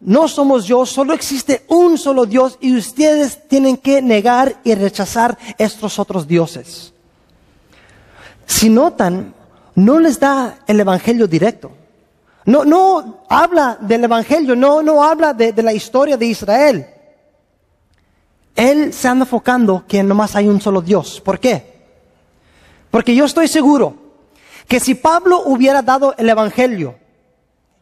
no 0.00 0.28
somos 0.28 0.66
Dios, 0.66 0.90
solo 0.90 1.14
existe 1.14 1.64
un 1.68 1.96
solo 1.96 2.26
Dios 2.26 2.58
y 2.60 2.76
ustedes 2.76 3.48
tienen 3.48 3.78
que 3.78 4.02
negar 4.02 4.60
y 4.62 4.74
rechazar 4.74 5.36
estos 5.58 5.98
otros 5.98 6.28
dioses. 6.28 6.92
Si 8.46 8.68
notan, 8.68 9.34
no 9.74 9.98
les 9.98 10.20
da 10.20 10.58
el 10.66 10.78
evangelio 10.78 11.26
directo. 11.26 11.72
No, 12.44 12.64
no 12.64 13.24
habla 13.30 13.78
del 13.80 14.04
evangelio, 14.04 14.54
no, 14.54 14.82
no 14.82 15.02
habla 15.02 15.32
de, 15.32 15.52
de 15.52 15.62
la 15.62 15.72
historia 15.72 16.18
de 16.18 16.26
Israel. 16.26 16.86
Él 18.54 18.92
se 18.92 19.08
anda 19.08 19.24
enfocando 19.24 19.84
que 19.88 20.02
nomás 20.02 20.36
hay 20.36 20.46
un 20.46 20.60
solo 20.60 20.82
Dios. 20.82 21.22
¿Por 21.22 21.40
qué? 21.40 21.74
Porque 22.90 23.14
yo 23.14 23.24
estoy 23.24 23.48
seguro 23.48 24.03
que 24.68 24.80
si 24.80 24.94
Pablo 24.94 25.42
hubiera 25.44 25.82
dado 25.82 26.14
el 26.16 26.28
Evangelio 26.28 26.96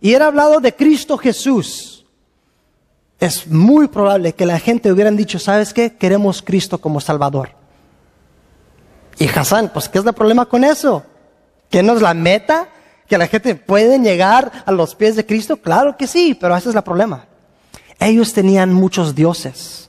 y 0.00 0.08
hubiera 0.08 0.26
hablado 0.26 0.60
de 0.60 0.74
Cristo 0.74 1.16
Jesús, 1.16 2.04
es 3.20 3.46
muy 3.46 3.86
probable 3.86 4.32
que 4.32 4.46
la 4.46 4.58
gente 4.58 4.90
hubieran 4.90 5.16
dicho, 5.16 5.38
¿sabes 5.38 5.72
qué? 5.72 5.94
Queremos 5.94 6.42
Cristo 6.42 6.78
como 6.78 7.00
Salvador. 7.00 7.50
Y 9.18 9.28
Hassan, 9.28 9.70
pues 9.72 9.88
¿qué 9.88 9.98
es 9.98 10.04
el 10.04 10.12
problema 10.12 10.46
con 10.46 10.64
eso? 10.64 11.04
¿Que 11.70 11.82
no 11.82 11.94
es 11.94 12.02
la 12.02 12.14
meta? 12.14 12.68
¿Que 13.06 13.16
la 13.16 13.28
gente 13.28 13.54
puede 13.54 13.98
llegar 14.00 14.64
a 14.66 14.72
los 14.72 14.96
pies 14.96 15.14
de 15.14 15.24
Cristo? 15.24 15.56
Claro 15.58 15.96
que 15.96 16.08
sí, 16.08 16.34
pero 16.34 16.56
ese 16.56 16.70
es 16.70 16.74
el 16.74 16.82
problema. 16.82 17.26
Ellos 18.00 18.32
tenían 18.32 18.72
muchos 18.72 19.14
dioses. 19.14 19.88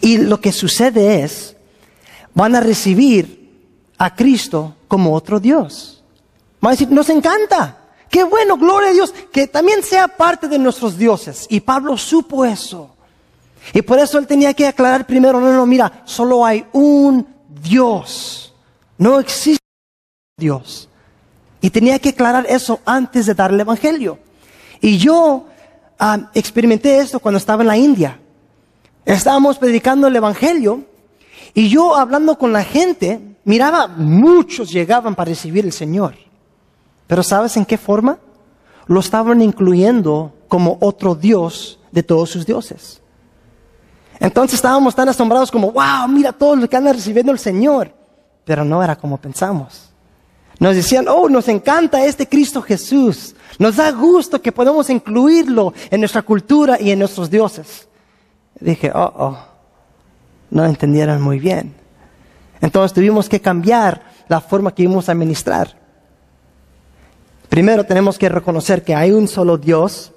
Y 0.00 0.18
lo 0.18 0.40
que 0.40 0.52
sucede 0.52 1.24
es, 1.24 1.56
van 2.34 2.54
a 2.54 2.60
recibir 2.60 3.41
a 4.02 4.12
Cristo 4.16 4.74
como 4.88 5.14
otro 5.14 5.38
Dios. 5.38 6.02
Van 6.60 6.70
a 6.70 6.72
decir, 6.72 6.90
nos 6.90 7.08
encanta. 7.08 7.78
Qué 8.10 8.24
bueno, 8.24 8.56
gloria 8.56 8.90
a 8.90 8.92
Dios, 8.92 9.14
que 9.32 9.46
también 9.46 9.80
sea 9.84 10.08
parte 10.08 10.48
de 10.48 10.58
nuestros 10.58 10.98
dioses. 10.98 11.46
Y 11.48 11.60
Pablo 11.60 11.96
supo 11.96 12.44
eso. 12.44 12.96
Y 13.72 13.80
por 13.82 14.00
eso 14.00 14.18
él 14.18 14.26
tenía 14.26 14.54
que 14.54 14.66
aclarar 14.66 15.06
primero, 15.06 15.40
no, 15.40 15.52
no, 15.52 15.66
mira, 15.66 16.02
solo 16.04 16.44
hay 16.44 16.66
un 16.72 17.28
Dios. 17.62 18.52
No 18.98 19.20
existe 19.20 19.62
Dios. 20.36 20.88
Y 21.60 21.70
tenía 21.70 22.00
que 22.00 22.08
aclarar 22.08 22.44
eso 22.48 22.80
antes 22.84 23.26
de 23.26 23.34
dar 23.34 23.52
el 23.52 23.60
Evangelio. 23.60 24.18
Y 24.80 24.98
yo 24.98 25.46
ah, 25.96 26.28
experimenté 26.34 26.98
esto 26.98 27.20
cuando 27.20 27.38
estaba 27.38 27.62
en 27.62 27.68
la 27.68 27.76
India. 27.76 28.18
Estábamos 29.04 29.58
predicando 29.58 30.08
el 30.08 30.16
Evangelio 30.16 30.86
y 31.54 31.68
yo 31.68 31.94
hablando 31.94 32.36
con 32.36 32.52
la 32.52 32.64
gente, 32.64 33.31
miraba, 33.44 33.86
muchos 33.88 34.70
llegaban 34.70 35.14
para 35.14 35.30
recibir 35.30 35.64
el 35.64 35.72
Señor. 35.72 36.14
Pero 37.06 37.22
¿sabes 37.22 37.56
en 37.56 37.64
qué 37.64 37.76
forma? 37.76 38.18
Lo 38.86 39.00
estaban 39.00 39.40
incluyendo 39.42 40.32
como 40.48 40.78
otro 40.80 41.14
Dios 41.14 41.78
de 41.90 42.02
todos 42.02 42.30
sus 42.30 42.46
dioses. 42.46 43.00
Entonces 44.18 44.54
estábamos 44.54 44.94
tan 44.94 45.08
asombrados 45.08 45.50
como, 45.50 45.72
wow, 45.72 46.08
mira 46.08 46.32
todo 46.32 46.56
lo 46.56 46.68
que 46.68 46.76
anda 46.76 46.92
recibiendo 46.92 47.32
el 47.32 47.38
Señor. 47.38 47.92
Pero 48.44 48.64
no 48.64 48.82
era 48.82 48.96
como 48.96 49.18
pensamos. 49.18 49.90
Nos 50.58 50.76
decían, 50.76 51.06
oh, 51.08 51.28
nos 51.28 51.48
encanta 51.48 52.04
este 52.04 52.28
Cristo 52.28 52.62
Jesús. 52.62 53.34
Nos 53.58 53.76
da 53.76 53.90
gusto 53.90 54.40
que 54.40 54.52
podemos 54.52 54.88
incluirlo 54.90 55.74
en 55.90 56.00
nuestra 56.00 56.22
cultura 56.22 56.80
y 56.80 56.90
en 56.90 57.00
nuestros 57.00 57.28
dioses. 57.28 57.88
Dije, 58.60 58.92
oh, 58.94 59.12
oh, 59.16 59.38
no 60.50 60.64
entendieron 60.64 61.20
muy 61.20 61.40
bien. 61.40 61.81
Entonces 62.62 62.94
tuvimos 62.94 63.28
que 63.28 63.40
cambiar 63.40 64.02
la 64.28 64.40
forma 64.40 64.74
que 64.74 64.84
íbamos 64.84 65.08
a 65.08 65.12
administrar. 65.12 65.76
Primero 67.50 67.84
tenemos 67.84 68.16
que 68.16 68.30
reconocer 68.30 68.82
que 68.82 68.94
hay 68.94 69.10
un 69.10 69.28
solo 69.28 69.58
Dios 69.58 70.12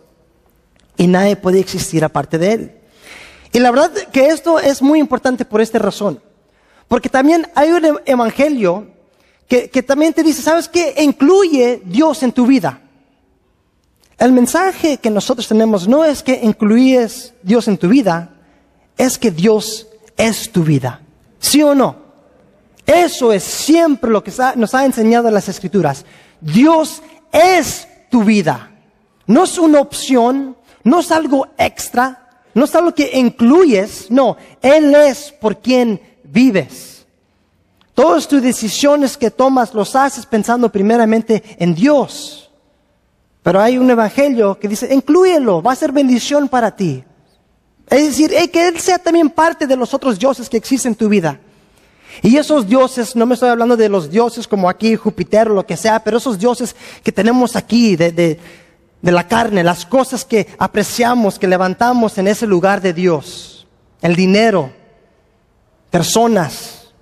y 0.96 1.08
nadie 1.08 1.36
puede 1.36 1.60
existir 1.60 2.06
aparte 2.06 2.38
de 2.38 2.54
Él. 2.54 2.72
Y 3.52 3.60
la 3.60 3.72
verdad 3.72 3.92
que 4.12 4.28
esto 4.28 4.60
es 4.60 4.82
muy 4.82 5.00
importante 5.00 5.44
por 5.44 5.60
esta 5.60 5.80
razón. 5.80 6.22
Porque 6.88 7.10
también 7.10 7.48
hay 7.56 7.72
un 7.72 8.00
evangelio 8.06 8.88
que, 9.48 9.68
también 9.84 10.14
te 10.14 10.24
dice, 10.24 10.42
¿sabes 10.42 10.70
qué? 10.70 10.96
Incluye 11.00 11.82
Dios 11.84 12.22
en 12.22 12.32
tu 12.32 12.46
vida. 12.46 12.80
El 14.20 14.32
mensaje 14.32 14.98
que 14.98 15.10
nosotros 15.10 15.48
tenemos 15.48 15.88
no 15.88 16.06
es 16.06 16.22
que 16.22 16.40
incluyes 16.44 17.34
Dios 17.42 17.68
en 17.68 17.78
tu 17.78 17.90
vida, 17.90 18.36
es 18.98 19.18
que 19.18 19.32
Dios 19.32 19.88
es 20.16 20.52
tu 20.52 20.64
vida. 20.64 21.02
¿Sí 21.40 21.62
o 21.64 21.74
no? 21.74 22.05
Eso 22.86 23.34
es 23.34 23.44
siempre 23.44 24.12
lo 24.12 24.24
que 24.24 24.32
nos 24.56 24.74
ha 24.76 24.86
enseñado 24.86 25.32
las 25.32 25.50
escrituras. 25.50 26.06
Dios 26.40 27.02
es 27.32 27.88
tu 28.10 28.24
vida. 28.24 28.72
No 29.28 29.44
es 29.44 29.58
una 29.58 29.80
opción, 29.80 30.56
no 30.84 31.00
es 31.00 31.12
algo 31.12 31.48
extra, 31.58 32.30
no 32.54 32.66
es 32.66 32.76
algo 32.76 32.94
que 32.94 33.18
incluyes, 33.18 34.10
no, 34.10 34.38
Él 34.62 34.94
es 34.94 35.32
por 35.32 35.58
quien 35.58 36.00
vives. 36.24 37.06
Todas 37.96 38.28
tus 38.28 38.42
decisiones 38.42 39.18
que 39.18 39.32
tomas 39.32 39.74
los 39.74 39.96
haces 39.96 40.26
pensando 40.26 40.72
primeramente 40.72 41.44
en 41.58 41.74
Dios. 41.74 42.52
Pero 43.42 43.62
hay 43.62 43.78
un 43.78 43.90
evangelio 43.90 44.60
que 44.60 44.68
dice, 44.68 44.94
inclúyelo, 44.94 45.62
va 45.62 45.72
a 45.72 45.76
ser 45.76 45.92
bendición 45.92 46.48
para 46.48 46.76
ti. 46.76 47.04
Es 47.90 48.06
decir, 48.08 48.32
que 48.52 48.68
Él 48.68 48.80
sea 48.80 49.00
también 49.00 49.30
parte 49.30 49.68
de 49.68 49.76
los 49.76 49.94
otros 49.94 50.20
dioses 50.20 50.50
que 50.50 50.58
existen 50.58 50.92
en 50.92 50.98
tu 50.98 51.10
vida. 51.10 51.40
Y 52.22 52.38
esos 52.38 52.68
dioses, 52.68 53.16
no 53.16 53.26
me 53.26 53.34
estoy 53.34 53.50
hablando 53.50 53.78
de 53.78 53.90
los 53.90 54.10
dioses 54.10 54.48
como 54.48 54.70
aquí 54.70 54.96
Júpiter 54.96 55.50
o 55.50 55.54
lo 55.54 55.66
que 55.66 55.78
sea, 55.78 56.00
pero 56.00 56.18
esos 56.18 56.40
dioses 56.40 56.76
que 57.04 57.12
tenemos 57.12 57.56
aquí 57.56 57.96
de, 57.96 58.12
de, 58.12 58.40
de 59.02 59.12
la 59.12 59.28
carne, 59.28 59.64
las 59.64 59.86
cosas 59.86 60.26
que 60.26 60.48
apreciamos, 60.58 61.38
que 61.38 61.48
levantamos 61.48 62.18
en 62.18 62.28
ese 62.28 62.48
lugar 62.48 62.82
de 62.82 62.94
Dios, 62.94 63.68
el 64.02 64.16
dinero, 64.16 64.72
personas, 65.92 66.94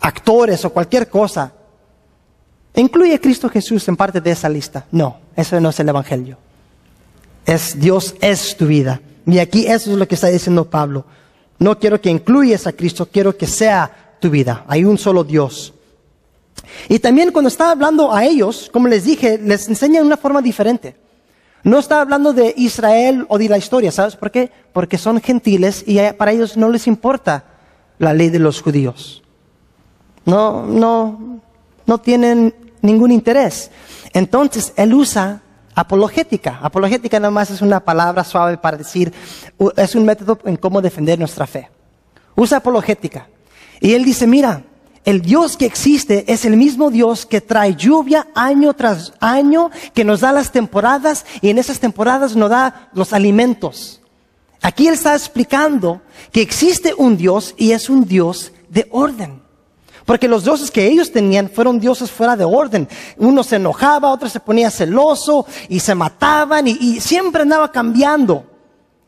actores 0.00 0.64
o 0.64 0.70
cualquier 0.70 1.08
cosa, 1.08 1.52
¿incluye 2.74 3.20
Cristo 3.20 3.48
Jesús 3.48 3.86
en 3.88 3.96
parte 3.96 4.20
de 4.20 4.30
esa 4.30 4.48
lista? 4.48 4.86
No, 4.90 5.18
eso 5.36 5.60
no 5.60 5.70
es 5.70 5.80
el 5.80 5.88
Evangelio. 5.88 6.38
Es 7.44 7.78
Dios 7.78 8.14
es 8.20 8.56
tu 8.56 8.66
vida. 8.66 9.00
Y 9.26 9.38
aquí 9.38 9.66
eso 9.66 9.92
es 9.92 9.96
lo 9.98 10.08
que 10.08 10.14
está 10.14 10.28
diciendo 10.28 10.68
Pablo. 10.68 11.04
No 11.58 11.78
quiero 11.78 12.00
que 12.00 12.10
incluyas 12.10 12.66
a 12.66 12.72
Cristo, 12.72 13.08
quiero 13.10 13.36
que 13.36 13.46
sea 13.46 14.16
tu 14.20 14.30
vida. 14.30 14.64
Hay 14.68 14.84
un 14.84 14.98
solo 14.98 15.24
Dios. 15.24 15.74
Y 16.88 16.98
también 16.98 17.32
cuando 17.32 17.48
está 17.48 17.70
hablando 17.70 18.12
a 18.12 18.24
ellos, 18.24 18.70
como 18.72 18.88
les 18.88 19.04
dije, 19.04 19.38
les 19.38 19.68
enseña 19.68 20.00
de 20.00 20.06
una 20.06 20.16
forma 20.16 20.42
diferente. 20.42 20.96
No 21.64 21.78
está 21.78 22.00
hablando 22.00 22.32
de 22.32 22.54
Israel 22.56 23.26
o 23.28 23.38
de 23.38 23.48
la 23.48 23.58
historia, 23.58 23.90
¿sabes 23.90 24.16
por 24.16 24.30
qué? 24.30 24.50
Porque 24.72 24.96
son 24.96 25.20
gentiles 25.20 25.82
y 25.86 25.98
para 26.16 26.32
ellos 26.32 26.56
no 26.56 26.68
les 26.68 26.86
importa 26.86 27.44
la 27.98 28.14
ley 28.14 28.30
de 28.30 28.38
los 28.38 28.62
judíos. 28.62 29.22
No, 30.24 30.64
no, 30.66 31.40
no 31.86 31.98
tienen 31.98 32.54
ningún 32.80 33.10
interés. 33.10 33.70
Entonces, 34.12 34.72
él 34.76 34.94
usa 34.94 35.42
apologética. 35.78 36.58
Apologética 36.60 37.20
nada 37.20 37.30
más 37.30 37.50
es 37.50 37.62
una 37.62 37.78
palabra 37.78 38.24
suave 38.24 38.58
para 38.58 38.76
decir, 38.76 39.12
es 39.76 39.94
un 39.94 40.04
método 40.04 40.36
en 40.44 40.56
cómo 40.56 40.82
defender 40.82 41.18
nuestra 41.20 41.46
fe. 41.46 41.70
Usa 42.34 42.58
apologética. 42.58 43.28
Y 43.80 43.94
él 43.94 44.04
dice, 44.04 44.26
mira, 44.26 44.64
el 45.04 45.22
Dios 45.22 45.56
que 45.56 45.66
existe 45.66 46.24
es 46.32 46.44
el 46.44 46.56
mismo 46.56 46.90
Dios 46.90 47.26
que 47.26 47.40
trae 47.40 47.76
lluvia 47.76 48.26
año 48.34 48.74
tras 48.74 49.12
año, 49.20 49.70
que 49.94 50.02
nos 50.02 50.20
da 50.20 50.32
las 50.32 50.50
temporadas 50.50 51.24
y 51.40 51.50
en 51.50 51.58
esas 51.58 51.78
temporadas 51.78 52.34
nos 52.34 52.50
da 52.50 52.90
los 52.92 53.12
alimentos. 53.12 54.02
Aquí 54.60 54.88
él 54.88 54.94
está 54.94 55.14
explicando 55.14 56.02
que 56.32 56.42
existe 56.42 56.92
un 56.92 57.16
Dios 57.16 57.54
y 57.56 57.70
es 57.70 57.88
un 57.88 58.04
Dios 58.04 58.52
de 58.68 58.88
orden. 58.90 59.42
Porque 60.08 60.26
los 60.26 60.42
dioses 60.42 60.70
que 60.70 60.86
ellos 60.86 61.12
tenían 61.12 61.50
fueron 61.50 61.78
dioses 61.78 62.10
fuera 62.10 62.34
de 62.34 62.42
orden. 62.42 62.88
Uno 63.18 63.44
se 63.44 63.56
enojaba, 63.56 64.10
otro 64.10 64.26
se 64.30 64.40
ponía 64.40 64.70
celoso 64.70 65.44
y 65.68 65.80
se 65.80 65.94
mataban 65.94 66.66
y, 66.66 66.98
siempre 66.98 67.42
andaba 67.42 67.70
cambiando. 67.70 68.46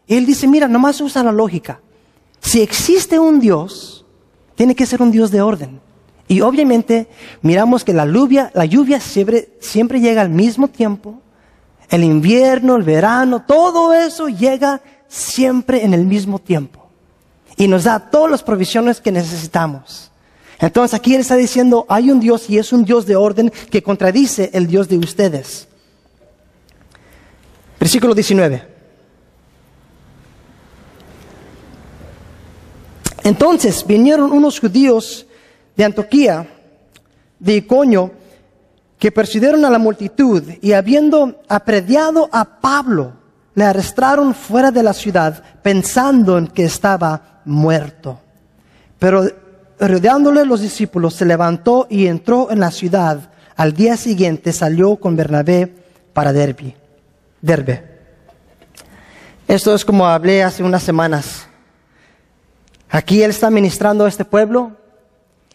Y 0.06 0.18
él 0.18 0.26
dice, 0.26 0.46
mira, 0.46 0.68
nomás 0.68 1.00
usa 1.00 1.22
la 1.22 1.32
lógica. 1.32 1.80
Si 2.38 2.60
existe 2.60 3.18
un 3.18 3.40
Dios, 3.40 4.04
tiene 4.56 4.74
que 4.74 4.84
ser 4.84 5.00
un 5.00 5.10
Dios 5.10 5.30
de 5.30 5.40
orden. 5.40 5.80
Y 6.28 6.42
obviamente 6.42 7.08
miramos 7.40 7.82
que 7.82 7.94
la 7.94 8.04
lluvia, 8.04 8.50
la 8.52 8.66
lluvia 8.66 9.00
siempre, 9.00 9.48
siempre 9.58 10.00
llega 10.02 10.20
al 10.20 10.28
mismo 10.28 10.68
tiempo. 10.68 11.14
El 11.88 12.04
invierno, 12.04 12.76
el 12.76 12.82
verano, 12.82 13.42
todo 13.48 13.94
eso 13.94 14.28
llega 14.28 14.82
siempre 15.08 15.82
en 15.82 15.94
el 15.94 16.04
mismo 16.04 16.38
tiempo. 16.38 16.90
Y 17.56 17.68
nos 17.68 17.84
da 17.84 17.98
todas 17.98 18.30
las 18.30 18.42
provisiones 18.42 19.00
que 19.00 19.10
necesitamos. 19.10 20.10
Entonces 20.61 20.94
aquí 20.94 21.14
él 21.14 21.23
está 21.23 21.37
diciendo, 21.37 21.87
hay 21.88 22.11
un 22.11 22.20
Dios 22.20 22.51
y 22.51 22.59
es 22.59 22.73
un 22.73 22.85
Dios 22.85 23.07
de 23.07 23.16
orden 23.16 23.51
que 23.70 23.83
contradice 23.83 24.51
el 24.53 24.66
Dios 24.66 24.88
de 24.88 24.99
ustedes. 24.99 25.66
Versículo 27.79 28.14
19. 28.14 28.62
Entonces 33.25 33.87
vinieron 33.87 34.33
unos 34.33 34.61
judíos 34.61 35.27
de 35.77 35.85
Antioquía, 35.85 36.46
de 37.38 37.57
Iconio, 37.57 38.12
que 38.99 39.11
persiguieron 39.11 39.64
a 39.64 39.70
la 39.70 39.79
multitud 39.79 40.42
y 40.61 40.73
habiendo 40.73 41.40
aprediado 41.49 42.29
a 42.31 42.61
Pablo, 42.61 43.14
le 43.55 43.64
arrestaron 43.64 44.35
fuera 44.35 44.70
de 44.70 44.83
la 44.83 44.92
ciudad 44.92 45.42
pensando 45.62 46.37
en 46.37 46.49
que 46.49 46.64
estaba 46.64 47.40
muerto. 47.46 48.20
Pero 48.99 49.25
rodeándole 49.81 50.45
los 50.45 50.61
discípulos, 50.61 51.14
se 51.14 51.25
levantó 51.25 51.87
y 51.88 52.07
entró 52.07 52.51
en 52.51 52.61
la 52.61 52.71
ciudad. 52.71 53.31
Al 53.57 53.73
día 53.73 53.97
siguiente 53.97 54.53
salió 54.53 54.97
con 54.97 55.16
Bernabé 55.16 55.75
para 56.12 56.33
Derbe. 56.33 56.77
Derbe. 57.40 57.90
Esto 59.49 59.75
es 59.75 59.85
como 59.85 60.07
hablé 60.07 60.43
hace 60.43 60.62
unas 60.62 60.83
semanas. 60.83 61.47
Aquí 62.90 63.23
él 63.23 63.31
está 63.31 63.51
ministrando 63.51 64.05
a 64.05 64.09
este 64.09 64.25
pueblo 64.25 64.73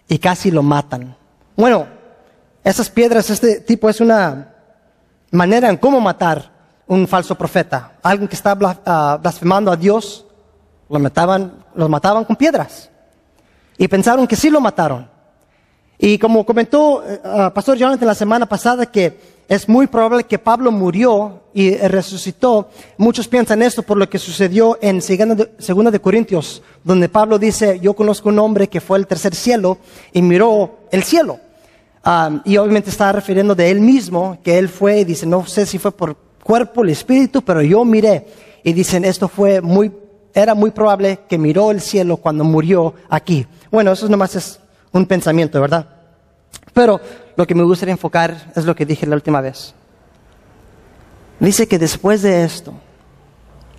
y 0.07 0.17
casi 0.17 0.51
lo 0.51 0.63
matan. 0.63 1.15
Bueno, 1.55 1.87
esas 2.63 2.89
piedras, 2.89 3.29
este 3.29 3.59
tipo 3.61 3.89
es 3.89 4.01
una 4.01 4.53
manera 5.31 5.69
en 5.69 5.77
cómo 5.77 6.01
matar 6.01 6.51
un 6.87 7.07
falso 7.07 7.35
profeta. 7.35 7.93
Alguien 8.01 8.27
que 8.27 8.35
está 8.35 8.57
ah, 8.85 9.19
blasfemando 9.21 9.71
a 9.71 9.75
Dios, 9.75 10.25
lo 10.89 10.99
mataban, 10.99 11.63
los 11.75 11.89
mataban 11.89 12.25
con 12.25 12.35
piedras. 12.35 12.89
Y 13.77 13.87
pensaron 13.87 14.27
que 14.27 14.35
sí 14.35 14.49
lo 14.49 14.61
mataron. 14.61 15.09
Y 15.97 16.17
como 16.17 16.45
comentó 16.45 17.03
eh, 17.05 17.21
ah, 17.23 17.51
Pastor 17.53 17.77
Jonathan 17.77 18.07
la 18.07 18.15
semana 18.15 18.45
pasada 18.45 18.85
que 18.85 19.35
es 19.47 19.69
muy 19.69 19.87
probable 19.87 20.23
que 20.23 20.39
Pablo 20.39 20.71
murió 20.71 21.43
y 21.53 21.75
resucitó, 21.77 22.69
muchos 22.97 23.27
piensan 23.27 23.61
esto 23.61 23.83
por 23.83 23.97
lo 23.97 24.09
que 24.09 24.17
sucedió 24.17 24.79
en 24.81 25.01
Segunda 25.01 25.91
de 25.91 25.99
Corintios, 25.99 26.63
donde 26.83 27.09
Pablo 27.09 27.37
dice, 27.37 27.79
yo 27.79 27.93
conozco 27.93 28.29
un 28.29 28.39
hombre 28.39 28.67
que 28.67 28.81
fue 28.81 28.97
al 28.97 29.05
tercer 29.05 29.35
cielo 29.35 29.77
y 30.11 30.21
miró 30.21 30.79
el 30.91 31.03
cielo. 31.03 31.39
Ah, 32.03 32.41
y 32.43 32.57
obviamente 32.57 32.89
está 32.89 33.11
refiriendo 33.11 33.55
de 33.55 33.69
él 33.69 33.81
mismo, 33.81 34.37
que 34.43 34.57
él 34.57 34.67
fue 34.67 34.99
y 34.99 35.05
dice, 35.05 35.25
no 35.25 35.45
sé 35.45 35.65
si 35.65 35.77
fue 35.77 35.91
por 35.91 36.17
cuerpo, 36.43 36.83
el 36.83 36.89
espíritu, 36.89 37.41
pero 37.43 37.61
yo 37.61 37.85
miré. 37.85 38.27
Y 38.63 38.73
dicen, 38.73 39.05
esto 39.05 39.27
fue 39.27 39.61
muy, 39.61 39.91
era 40.35 40.53
muy 40.53 40.71
probable 40.71 41.21
que 41.29 41.37
miró 41.37 41.71
el 41.71 41.79
cielo 41.79 42.17
cuando 42.17 42.43
murió 42.43 42.93
aquí. 43.09 43.47
Bueno, 43.71 43.93
eso 43.93 44.09
nomás 44.09 44.35
es 44.35 44.59
un 44.91 45.05
pensamiento, 45.05 45.61
¿verdad? 45.61 45.87
Pero 46.73 46.99
lo 47.37 47.47
que 47.47 47.55
me 47.55 47.63
gustaría 47.63 47.93
enfocar 47.93 48.51
es 48.53 48.65
lo 48.65 48.75
que 48.75 48.85
dije 48.85 49.07
la 49.07 49.15
última 49.15 49.39
vez. 49.39 49.73
Dice 51.39 51.67
que 51.67 51.79
después 51.79 52.21
de 52.21 52.43
esto, 52.43 52.73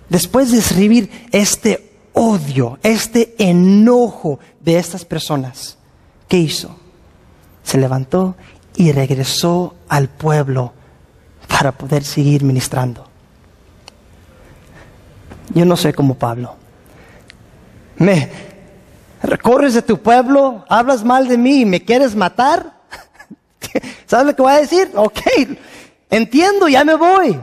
después 0.09 0.51
de 0.51 0.57
escribir 0.57 1.27
este 1.31 1.91
odio, 2.13 2.79
este 2.81 3.35
enojo 3.37 4.39
de 4.59 4.79
estas 4.79 5.05
personas, 5.05 5.77
¿qué 6.27 6.37
hizo? 6.37 6.75
Se 7.63 7.77
levantó 7.77 8.35
y 8.75 8.91
regresó 8.91 9.75
al 9.89 10.09
pueblo 10.09 10.73
para 11.47 11.71
poder 11.71 12.03
seguir 12.03 12.43
ministrando. 12.43 13.06
Yo 15.57 15.65
no 15.65 15.75
sé 15.75 15.91
como 15.91 16.13
Pablo. 16.13 16.55
Me, 17.97 18.29
recorres 19.23 19.73
de 19.73 19.81
tu 19.81 19.99
pueblo, 19.99 20.63
hablas 20.69 21.03
mal 21.03 21.27
de 21.27 21.35
mí 21.35 21.61
y 21.61 21.65
me 21.65 21.83
quieres 21.83 22.15
matar. 22.15 22.73
¿Sabes 24.05 24.27
lo 24.27 24.35
que 24.35 24.41
voy 24.43 24.51
a 24.51 24.59
decir? 24.59 24.91
Ok, 24.93 25.19
entiendo, 26.11 26.67
ya 26.67 26.85
me 26.85 26.93
voy. 26.93 27.39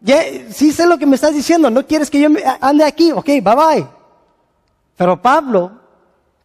Ya, 0.00 0.22
sí 0.50 0.70
sé 0.70 0.86
lo 0.86 0.98
que 0.98 1.06
me 1.06 1.16
estás 1.16 1.34
diciendo, 1.34 1.68
no 1.68 1.84
quieres 1.84 2.10
que 2.10 2.20
yo 2.20 2.28
ande 2.60 2.84
aquí, 2.84 3.10
ok, 3.10 3.26
bye 3.26 3.40
bye. 3.40 3.86
Pero 4.96 5.20
Pablo, 5.20 5.72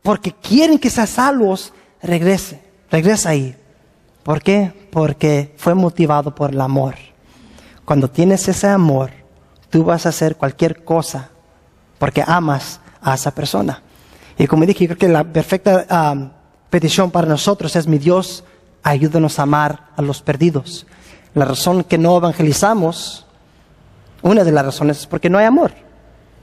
porque 0.02 0.32
quieren 0.32 0.80
que 0.80 0.90
seas 0.90 1.12
salvos, 1.12 1.74
regrese, 2.02 2.60
regresa 2.90 3.30
ahí. 3.30 3.56
¿Por 4.24 4.42
qué? 4.42 4.74
Porque 4.92 5.54
fue 5.58 5.76
motivado 5.76 6.34
por 6.34 6.50
el 6.50 6.60
amor. 6.60 6.96
Cuando 7.86 8.10
tienes 8.10 8.48
ese 8.48 8.66
amor, 8.66 9.12
tú 9.70 9.84
vas 9.84 10.06
a 10.06 10.10
hacer 10.10 10.36
cualquier 10.36 10.84
cosa 10.84 11.30
porque 12.00 12.24
amas 12.26 12.80
a 13.02 13.16
esa 13.16 13.32
persona. 13.32 13.82
Y 14.38 14.48
como 14.48 14.66
dije, 14.66 14.86
creo 14.86 14.98
que 14.98 15.08
la 15.08 15.24
perfecta 15.24 16.32
petición 16.70 17.12
para 17.12 17.28
nosotros 17.28 17.76
es, 17.76 17.88
mi 17.88 17.98
Dios, 17.98 18.44
ayúdanos 18.84 19.40
a 19.40 19.44
amar 19.44 19.90
a 19.96 20.02
los 20.02 20.22
perdidos. 20.22 20.86
La 21.34 21.46
razón 21.46 21.84
que 21.84 21.98
no 21.98 22.18
evangelizamos, 22.18 23.26
una 24.22 24.44
de 24.44 24.52
las 24.52 24.66
razones 24.66 25.00
es 25.00 25.08
porque 25.08 25.30
no 25.30 25.38
hay 25.38 25.46
amor. 25.46 25.72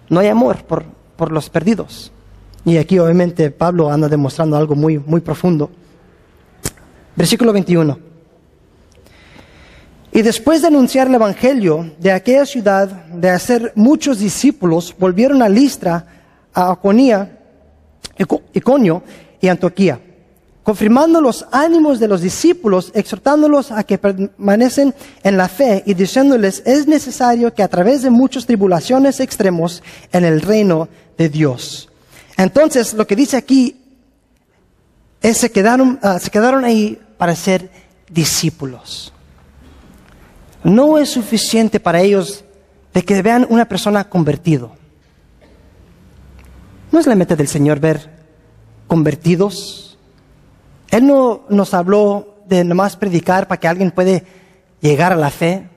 No 0.08 0.20
hay 0.20 0.28
amor 0.28 0.64
por, 0.64 0.84
por 1.16 1.32
los 1.32 1.48
perdidos. 1.50 2.12
Y 2.64 2.78
aquí 2.78 2.98
obviamente 2.98 3.50
Pablo 3.50 3.90
anda 3.90 4.08
demostrando 4.08 4.56
algo 4.56 4.74
muy, 4.74 4.98
muy 4.98 5.20
profundo. 5.20 5.70
Versículo 7.16 7.52
21. 7.52 8.13
Y 10.14 10.22
después 10.22 10.62
de 10.62 10.68
anunciar 10.68 11.08
el 11.08 11.16
Evangelio 11.16 11.92
de 11.98 12.12
aquella 12.12 12.46
ciudad, 12.46 12.86
de 12.86 13.30
hacer 13.30 13.72
muchos 13.74 14.20
discípulos, 14.20 14.94
volvieron 14.96 15.42
a 15.42 15.48
Listra, 15.48 16.06
a 16.54 16.70
Aconía 16.70 17.40
Iconio 18.52 19.02
y 19.40 19.48
Antioquía, 19.48 20.00
confirmando 20.62 21.20
los 21.20 21.44
ánimos 21.50 21.98
de 21.98 22.06
los 22.06 22.20
discípulos, 22.20 22.92
exhortándolos 22.94 23.72
a 23.72 23.82
que 23.82 23.98
permanecen 23.98 24.94
en 25.24 25.36
la 25.36 25.48
fe 25.48 25.82
y 25.84 25.94
diciéndoles 25.94 26.62
es 26.64 26.86
necesario 26.86 27.52
que 27.52 27.64
a 27.64 27.68
través 27.68 28.02
de 28.02 28.10
muchas 28.10 28.46
tribulaciones 28.46 29.18
extremos 29.18 29.82
en 30.12 30.24
el 30.24 30.42
reino 30.42 30.88
de 31.18 31.28
Dios. 31.28 31.88
Entonces, 32.36 32.94
lo 32.94 33.04
que 33.04 33.16
dice 33.16 33.36
aquí 33.36 33.80
es 35.20 35.38
se 35.38 35.50
quedaron, 35.50 35.98
ah, 36.02 36.20
se 36.20 36.30
quedaron 36.30 36.64
ahí 36.64 37.00
para 37.18 37.34
ser 37.34 37.68
discípulos. 38.08 39.13
No 40.64 40.98
es 40.98 41.10
suficiente 41.10 41.78
para 41.78 42.00
ellos 42.00 42.44
de 42.92 43.04
que 43.04 43.22
vean 43.22 43.46
una 43.50 43.66
persona 43.66 44.08
convertido. 44.08 44.72
No 46.90 46.98
es 46.98 47.06
la 47.06 47.14
meta 47.14 47.36
del 47.36 47.48
Señor 47.48 47.80
ver 47.80 48.10
convertidos. 48.86 49.98
Él 50.90 51.06
no 51.06 51.42
nos 51.48 51.74
habló 51.74 52.36
de 52.46 52.64
nomás 52.64 52.96
predicar 52.96 53.46
para 53.46 53.60
que 53.60 53.68
alguien 53.68 53.90
puede 53.90 54.24
llegar 54.80 55.12
a 55.12 55.16
la 55.16 55.30
fe. 55.30 55.68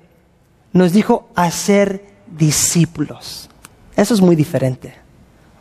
Nos 0.74 0.94
dijo 0.94 1.30
hacer 1.36 2.06
discípulos. 2.28 3.50
Eso 3.96 4.14
es 4.14 4.22
muy 4.22 4.36
diferente. 4.36 4.94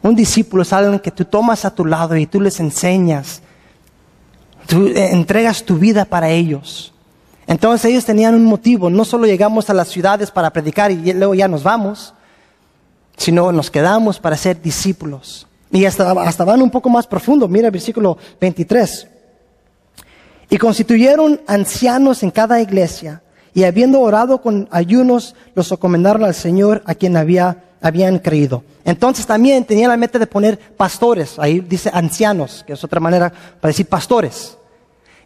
Un 0.02 0.14
discípulo 0.14 0.62
es 0.62 0.72
alguien 0.72 1.00
que 1.00 1.10
tú 1.10 1.24
tomas 1.24 1.64
a 1.64 1.74
tu 1.74 1.84
lado 1.84 2.16
y 2.16 2.26
tú 2.26 2.40
les 2.40 2.60
enseñas. 2.60 3.42
Tú 4.66 4.86
entregas 4.94 5.64
tu 5.64 5.78
vida 5.78 6.04
para 6.04 6.28
ellos. 6.28 6.92
Entonces 7.46 7.90
ellos 7.90 8.04
tenían 8.04 8.34
un 8.34 8.44
motivo. 8.44 8.90
No 8.90 9.04
solo 9.04 9.26
llegamos 9.26 9.70
a 9.70 9.74
las 9.74 9.88
ciudades 9.88 10.30
para 10.30 10.50
predicar 10.50 10.90
y 10.90 11.12
luego 11.12 11.34
ya 11.34 11.48
nos 11.48 11.62
vamos 11.62 12.14
sino 13.16 13.50
nos 13.52 13.70
quedamos 13.70 14.18
para 14.18 14.36
ser 14.36 14.60
discípulos. 14.60 15.46
Y 15.70 15.84
hasta, 15.84 16.12
van 16.12 16.62
un 16.62 16.70
poco 16.70 16.88
más 16.88 17.06
profundo. 17.06 17.48
Mira 17.48 17.66
el 17.66 17.72
versículo 17.72 18.16
23. 18.40 19.08
Y 20.50 20.58
constituyeron 20.58 21.40
ancianos 21.46 22.22
en 22.22 22.30
cada 22.30 22.60
iglesia, 22.60 23.22
y 23.52 23.64
habiendo 23.64 24.00
orado 24.00 24.40
con 24.42 24.68
ayunos, 24.70 25.34
los 25.54 25.72
encomendaron 25.72 26.24
al 26.24 26.34
Señor 26.34 26.82
a 26.84 26.94
quien 26.94 27.16
había, 27.16 27.64
habían 27.80 28.18
creído. 28.18 28.62
Entonces 28.84 29.26
también 29.26 29.64
tenían 29.64 29.90
la 29.90 29.96
meta 29.96 30.18
de 30.18 30.26
poner 30.26 30.58
pastores, 30.76 31.38
ahí 31.38 31.60
dice 31.60 31.90
ancianos, 31.92 32.62
que 32.64 32.74
es 32.74 32.84
otra 32.84 33.00
manera 33.00 33.32
para 33.60 33.70
decir 33.70 33.86
pastores. 33.86 34.56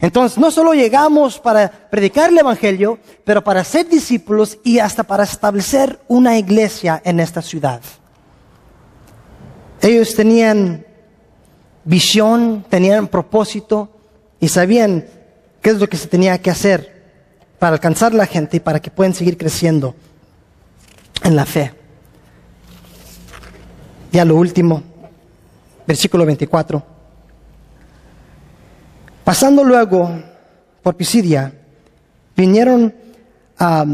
Entonces, 0.01 0.39
no 0.39 0.51
solo 0.51 0.73
llegamos 0.73 1.39
para 1.39 1.71
predicar 1.71 2.31
el 2.31 2.39
Evangelio, 2.39 2.99
pero 3.25 3.45
para 3.45 3.63
ser 3.65 3.89
discípulos 3.89 4.59
y 4.65 4.79
hasta 4.79 5.03
para 5.03 5.25
establecer 5.25 6.01
una 6.09 6.39
iglesia 6.39 7.03
en 7.05 7.21
esta 7.21 7.43
ciudad. 7.43 7.83
Ellos 9.83 10.15
tenían 10.15 10.87
visión, 11.85 12.65
tenían 12.69 13.09
propósito 13.09 13.91
y 14.41 14.49
sabían 14.49 15.05
qué 15.61 15.71
es 15.71 15.79
lo 15.79 15.89
que 15.89 15.99
se 15.99 16.09
tenía 16.09 16.39
que 16.39 16.51
hacer 16.51 17.01
para 17.59 17.75
alcanzar 17.75 18.15
la 18.15 18.27
gente 18.27 18.57
y 18.57 18.61
para 18.61 18.81
que 18.81 18.91
puedan 18.91 19.13
seguir 19.13 19.37
creciendo 19.37 19.95
en 21.23 21.37
la 21.37 21.45
fe. 21.45 21.75
Ya 24.13 24.25
lo 24.25 24.37
último, 24.37 24.83
versículo 25.87 26.25
24. 26.25 27.00
Pasando 29.31 29.63
luego 29.63 30.11
por 30.83 30.97
Pisidia, 30.97 31.53
vinieron 32.37 32.93
a 33.61 33.87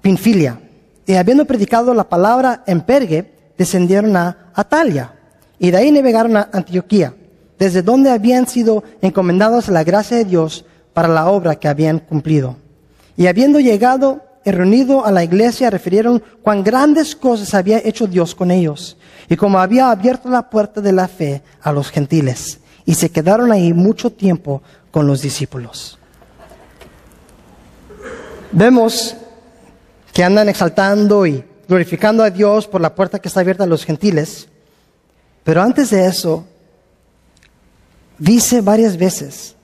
Pinfilia 0.00 0.58
y 1.06 1.14
habiendo 1.14 1.44
predicado 1.44 1.94
la 1.94 2.08
palabra 2.08 2.64
en 2.66 2.80
Pergue, 2.80 3.32
descendieron 3.56 4.16
a 4.16 4.50
Atalia 4.52 5.14
y 5.56 5.70
de 5.70 5.76
ahí 5.76 5.92
navegaron 5.92 6.36
a 6.36 6.48
Antioquía, 6.52 7.14
desde 7.60 7.82
donde 7.82 8.10
habían 8.10 8.48
sido 8.48 8.82
encomendados 9.00 9.68
a 9.68 9.72
la 9.72 9.84
gracia 9.84 10.16
de 10.16 10.24
Dios 10.24 10.64
para 10.92 11.06
la 11.06 11.28
obra 11.28 11.54
que 11.54 11.68
habían 11.68 12.00
cumplido. 12.00 12.56
Y 13.16 13.28
habiendo 13.28 13.60
llegado 13.60 14.20
y 14.44 14.50
reunido 14.50 15.06
a 15.06 15.12
la 15.12 15.22
iglesia, 15.22 15.70
refirieron 15.70 16.20
cuán 16.42 16.64
grandes 16.64 17.14
cosas 17.14 17.54
había 17.54 17.78
hecho 17.78 18.08
Dios 18.08 18.34
con 18.34 18.50
ellos 18.50 18.96
y 19.28 19.36
cómo 19.36 19.60
había 19.60 19.92
abierto 19.92 20.28
la 20.28 20.50
puerta 20.50 20.80
de 20.80 20.90
la 20.90 21.06
fe 21.06 21.40
a 21.62 21.70
los 21.70 21.88
gentiles 21.88 22.58
y 22.84 22.94
se 22.94 23.10
quedaron 23.10 23.52
ahí 23.52 23.72
mucho 23.72 24.10
tiempo 24.10 24.62
con 24.90 25.06
los 25.06 25.22
discípulos. 25.22 25.98
Vemos 28.50 29.16
que 30.12 30.24
andan 30.24 30.48
exaltando 30.48 31.26
y 31.26 31.44
glorificando 31.68 32.22
a 32.22 32.30
Dios 32.30 32.66
por 32.66 32.80
la 32.80 32.94
puerta 32.94 33.18
que 33.18 33.28
está 33.28 33.40
abierta 33.40 33.64
a 33.64 33.66
los 33.66 33.84
gentiles, 33.84 34.48
pero 35.44 35.62
antes 35.62 35.90
de 35.90 36.06
eso, 36.06 36.46
dice 38.18 38.60
varias 38.60 38.96
veces, 38.96 39.56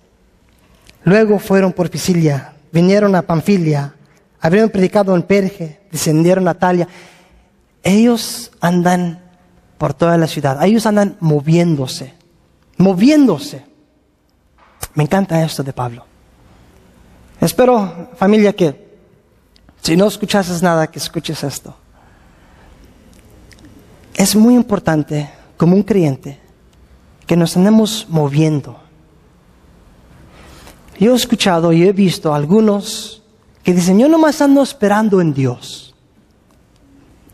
luego 1.04 1.38
fueron 1.38 1.72
por 1.72 1.90
Pisilia, 1.90 2.54
vinieron 2.72 3.14
a 3.14 3.22
Panfilia, 3.22 3.94
habrían 4.40 4.70
predicado 4.70 5.14
en 5.14 5.22
Perge, 5.22 5.80
descendieron 5.92 6.48
a 6.48 6.54
Talia. 6.54 6.88
Ellos 7.82 8.50
andan 8.60 9.22
por 9.76 9.94
toda 9.94 10.16
la 10.16 10.26
ciudad, 10.26 10.64
ellos 10.64 10.86
andan 10.86 11.16
moviéndose 11.20 12.17
moviéndose. 12.78 13.64
Me 14.94 15.04
encanta 15.04 15.44
esto 15.44 15.62
de 15.62 15.72
Pablo. 15.72 16.04
Espero, 17.40 18.10
familia, 18.16 18.52
que 18.54 18.88
si 19.82 19.96
no 19.96 20.06
escuchases 20.06 20.62
nada, 20.62 20.86
que 20.86 20.98
escuches 20.98 21.44
esto. 21.44 21.76
Es 24.14 24.34
muy 24.34 24.54
importante, 24.54 25.30
como 25.56 25.76
un 25.76 25.82
creyente, 25.82 26.40
que 27.26 27.36
nos 27.36 27.56
andemos 27.56 28.06
moviendo. 28.08 28.80
Yo 30.98 31.12
he 31.12 31.16
escuchado 31.16 31.72
y 31.72 31.84
he 31.84 31.92
visto 31.92 32.34
algunos 32.34 33.22
que 33.62 33.72
dicen, 33.72 33.98
yo 33.98 34.08
nomás 34.08 34.40
ando 34.42 34.62
esperando 34.62 35.20
en 35.20 35.32
Dios. 35.32 35.94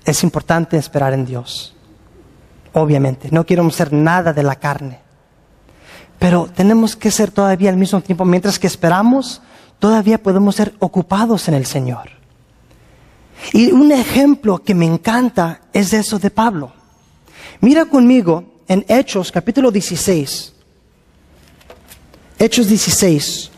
Es 0.05 0.23
importante 0.23 0.77
esperar 0.77 1.15
en 1.15 1.25
Dios, 1.25 1.75
obviamente. 2.75 3.29
No 3.31 3.47
quiero 3.47 3.69
ser 3.71 3.93
nada 3.93 4.35
de 4.35 4.43
la 4.43 4.57
carne. 4.57 5.04
Pero 6.19 6.49
tenemos 6.55 6.97
que 6.97 7.11
ser 7.11 7.31
todavía 7.31 7.71
al 7.71 7.77
mismo 7.77 8.01
tiempo, 8.01 8.25
mientras 8.25 8.59
que 8.59 8.67
esperamos, 8.67 9.43
todavía 9.79 10.23
podemos 10.23 10.57
ser 10.57 10.75
ocupados 10.79 11.49
en 11.49 11.55
el 11.55 11.67
Señor. 11.67 12.11
Y 13.53 13.71
un 13.73 13.93
ejemplo 13.93 14.63
que 14.63 14.75
me 14.75 14.87
encanta 14.87 15.61
es 15.73 15.93
eso 15.93 16.19
de 16.19 16.31
Pablo. 16.31 16.73
Mira 17.61 17.85
conmigo 17.85 18.45
en 18.69 18.85
Hechos 18.89 19.31
capítulo 19.31 19.71
16. 19.71 20.53
Hechos 22.39 22.69
16. 22.69 23.51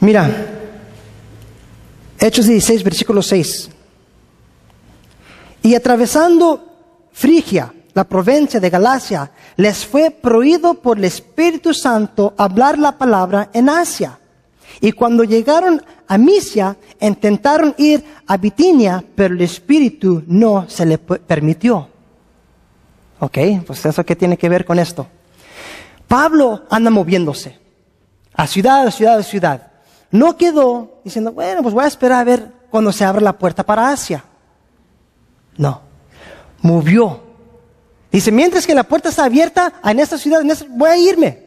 Mira, 0.00 0.48
Hechos 2.18 2.46
16, 2.46 2.82
versículo 2.82 3.22
6. 3.22 3.70
Y 5.62 5.74
atravesando 5.74 6.68
Frigia, 7.12 7.72
la 7.94 8.04
provincia 8.04 8.58
de 8.58 8.70
Galacia, 8.70 9.30
les 9.56 9.86
fue 9.86 10.10
prohibido 10.10 10.74
por 10.74 10.98
el 10.98 11.04
Espíritu 11.04 11.72
Santo 11.72 12.34
hablar 12.36 12.78
la 12.78 12.98
palabra 12.98 13.50
en 13.52 13.68
Asia. 13.68 14.18
Y 14.80 14.92
cuando 14.92 15.24
llegaron 15.24 15.82
a 16.08 16.18
Misia, 16.18 16.76
intentaron 17.00 17.74
ir 17.78 18.04
a 18.26 18.36
Bitinia, 18.36 19.04
pero 19.14 19.34
el 19.34 19.40
Espíritu 19.42 20.24
no 20.26 20.68
se 20.68 20.86
le 20.86 20.98
permitió. 20.98 21.88
Ok, 23.20 23.38
pues 23.66 23.84
eso 23.86 24.04
qué 24.04 24.16
tiene 24.16 24.36
que 24.36 24.48
ver 24.48 24.64
con 24.64 24.78
esto. 24.78 25.06
Pablo 26.08 26.64
anda 26.70 26.90
moviéndose 26.90 27.58
a 28.34 28.46
ciudad, 28.46 28.86
a 28.86 28.90
ciudad, 28.90 29.18
a 29.18 29.22
ciudad. 29.22 29.72
No 30.10 30.36
quedó 30.36 31.00
diciendo, 31.04 31.32
bueno, 31.32 31.62
pues 31.62 31.74
voy 31.74 31.84
a 31.84 31.88
esperar 31.88 32.20
a 32.20 32.24
ver 32.24 32.52
cuando 32.70 32.90
se 32.90 33.04
abra 33.04 33.20
la 33.20 33.38
puerta 33.38 33.64
para 33.64 33.90
Asia. 33.90 34.24
No, 35.56 35.82
movió 36.62 37.32
Dice, 38.12 38.30
mientras 38.30 38.66
que 38.66 38.74
la 38.74 38.84
puerta 38.84 39.08
está 39.08 39.24
abierta 39.24 39.72
en 39.82 39.98
esta 39.98 40.18
ciudad, 40.18 40.42
voy 40.68 40.90
a 40.90 40.98
irme. 40.98 41.38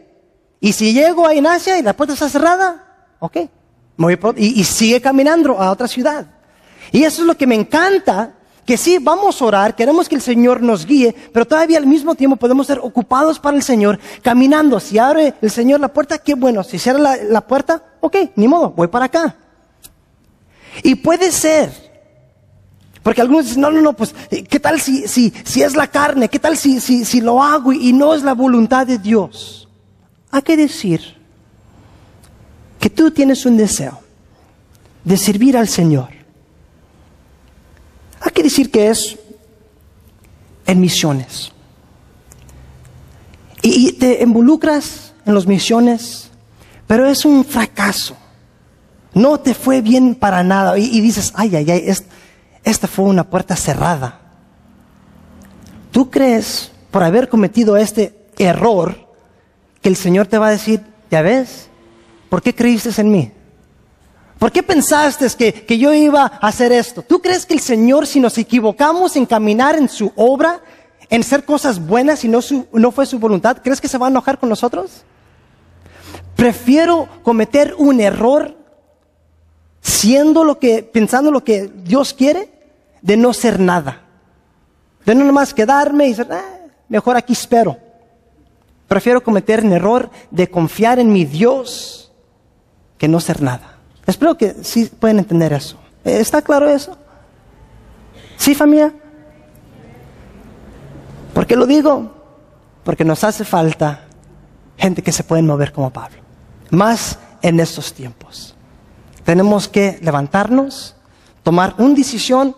Y 0.59 0.73
si 0.73 0.93
llego 0.93 1.27
a 1.27 1.53
Asia 1.53 1.77
y 1.77 1.83
la 1.83 1.93
puerta 1.93 2.15
está 2.15 2.27
cerrada, 2.27 2.83
ok. 3.19 3.37
y, 4.35 4.59
y 4.59 4.63
sigue 4.63 4.99
caminando 4.99 5.61
a 5.61 5.69
otra 5.69 5.87
ciudad. 5.87 6.25
Y 6.91 7.03
eso 7.03 7.21
es 7.21 7.27
lo 7.27 7.37
que 7.37 7.45
me 7.45 7.53
encanta, 7.53 8.33
que 8.65 8.77
sí, 8.77 8.97
vamos 8.99 9.39
a 9.39 9.45
orar, 9.45 9.75
queremos 9.75 10.09
que 10.09 10.15
el 10.15 10.23
Señor 10.23 10.63
nos 10.63 10.87
guíe, 10.87 11.15
pero 11.31 11.45
todavía 11.45 11.77
al 11.77 11.85
mismo 11.85 12.15
tiempo 12.15 12.35
podemos 12.35 12.65
ser 12.65 12.79
ocupados 12.79 13.37
para 13.37 13.55
el 13.55 13.61
Señor, 13.61 13.99
caminando. 14.23 14.79
Si 14.79 14.97
abre 14.97 15.35
el 15.43 15.51
Señor 15.51 15.79
la 15.79 15.89
puerta, 15.89 16.17
qué 16.17 16.33
bueno. 16.33 16.63
Si 16.63 16.79
cierra 16.79 16.97
la, 16.97 17.15
la 17.17 17.41
puerta, 17.41 17.83
ok, 17.99 18.15
ni 18.37 18.47
modo, 18.47 18.71
voy 18.71 18.87
para 18.87 19.05
acá. 19.05 19.35
Y 20.81 20.95
puede 20.95 21.31
ser 21.31 21.84
porque 23.05 23.21
algunos 23.21 23.45
dicen, 23.45 23.61
no, 23.61 23.69
no, 23.69 23.81
no, 23.81 23.93
pues, 23.93 24.15
eh, 24.31 24.43
¿qué 24.43 24.59
tal 24.59 24.81
si, 24.81 25.07
si, 25.07 25.31
si 25.43 25.61
es 25.61 25.75
la 25.75 25.85
carne? 25.85 26.27
¿Qué 26.27 26.39
tal 26.39 26.57
si, 26.57 26.79
si, 26.79 27.05
si 27.05 27.21
lo 27.21 27.43
hago 27.43 27.71
y, 27.71 27.93
no 27.93 28.15
es 28.15 28.23
la 28.23 28.33
voluntad 28.33 28.87
de 28.87 28.97
Dios? 28.97 29.67
Hay 30.31 30.41
que 30.41 30.57
decir 30.57 31.15
que 32.79 32.89
tú 32.89 33.11
tienes 33.11 33.45
un 33.45 33.57
deseo 33.57 33.99
de 35.03 35.17
servir 35.17 35.55
al 35.55 35.67
Señor. 35.67 36.09
Hay 38.21 38.31
que 38.31 38.41
decir 38.41 38.71
que 38.71 38.89
es 38.89 39.19
en 40.65 40.81
misiones. 40.81 41.51
Y, 43.61 43.91
te 43.91 44.23
involucras 44.23 45.13
en 45.27 45.35
las 45.35 45.45
misiones, 45.45 46.31
pero 46.87 47.05
es 47.05 47.23
un 47.23 47.45
fracaso. 47.45 48.17
No 49.13 49.39
te 49.39 49.53
fue 49.53 49.81
bien 49.83 50.15
para 50.15 50.41
nada. 50.41 50.75
Y, 50.79 50.85
y 50.85 51.01
dices, 51.01 51.33
ay, 51.35 51.55
ay, 51.55 51.69
ay, 51.69 51.83
es, 51.85 52.03
esta 52.65 52.87
fue 52.87 53.05
una 53.05 53.23
puerta 53.23 53.55
cerrada. 53.55 54.19
¿Tú 55.91 56.09
crees, 56.09 56.71
por 56.91 57.03
haber 57.03 57.29
cometido 57.29 57.77
este 57.77 58.27
error, 58.37 58.97
que 59.81 59.87
el 59.87 59.95
Señor 59.95 60.27
te 60.27 60.39
va 60.39 60.47
a 60.47 60.51
decir, 60.51 60.81
ya 61.11 61.21
ves, 61.21 61.69
¿por 62.27 62.41
qué 62.41 62.53
creíste 62.53 62.89
en 62.99 63.11
mí? 63.11 63.31
¿Por 64.39 64.51
qué 64.51 64.63
pensaste 64.63 65.27
que, 65.37 65.53
que, 65.53 65.77
yo 65.77 65.93
iba 65.93 66.23
a 66.23 66.47
hacer 66.47 66.71
esto? 66.71 67.03
¿Tú 67.03 67.21
crees 67.21 67.45
que 67.45 67.53
el 67.53 67.61
Señor, 67.61 68.07
si 68.07 68.19
nos 68.19 68.37
equivocamos 68.37 69.15
en 69.15 69.25
caminar 69.25 69.75
en 69.75 69.87
su 69.87 70.11
obra, 70.15 70.59
en 71.09 71.21
hacer 71.21 71.45
cosas 71.45 71.79
buenas 71.79 72.23
y 72.25 72.27
no, 72.27 72.39
no 72.73 72.91
fue 72.91 73.05
su 73.05 73.19
voluntad, 73.19 73.57
crees 73.63 73.79
que 73.79 73.87
se 73.87 73.97
va 73.97 74.07
a 74.07 74.09
enojar 74.09 74.39
con 74.39 74.49
nosotros? 74.49 75.03
Prefiero 76.35 77.07
cometer 77.23 77.75
un 77.77 78.01
error 78.01 78.57
siendo 79.81 80.43
lo 80.43 80.57
que, 80.57 80.81
pensando 80.81 81.29
lo 81.29 81.43
que 81.43 81.71
Dios 81.83 82.13
quiere, 82.13 82.54
de 83.05 83.17
no 83.17 83.33
ser 83.33 83.59
nada. 83.59 84.01
De 85.05 85.13
no 85.13 85.23
nomás 85.23 85.53
quedarme 85.53 86.07
y 86.07 86.09
decir, 86.09 86.27
ah, 86.31 86.65
mejor 86.89 87.15
aquí 87.15 87.33
espero. 87.33 87.77
Prefiero 88.87 89.23
cometer 89.23 89.63
un 89.63 89.73
error 89.73 90.09
de 90.31 90.49
confiar 90.49 90.97
en 90.97 91.13
mi 91.13 91.23
Dios 91.23 92.11
que 92.97 93.07
no 93.07 93.19
ser 93.19 93.43
nada. 93.43 93.77
Espero 94.07 94.35
que 94.35 94.55
sí 94.63 94.85
pueden 94.85 95.19
entender 95.19 95.53
eso. 95.53 95.77
¿Está 96.03 96.41
claro 96.41 96.67
eso? 96.67 96.97
¿Sí, 98.37 98.55
familia? 98.55 98.91
¿Por 101.35 101.45
qué 101.45 101.55
lo 101.55 101.67
digo? 101.67 102.11
Porque 102.83 103.05
nos 103.05 103.23
hace 103.23 103.45
falta 103.45 104.01
gente 104.77 105.03
que 105.03 105.11
se 105.11 105.23
puede 105.23 105.43
mover 105.43 105.71
como 105.71 105.91
Pablo. 105.91 106.17
Más 106.71 107.19
en 107.43 107.59
estos 107.59 107.93
tiempos. 107.93 108.55
Tenemos 109.23 109.67
que 109.67 109.99
levantarnos, 110.01 110.95
tomar 111.43 111.75
una 111.77 111.93
decisión 111.93 112.55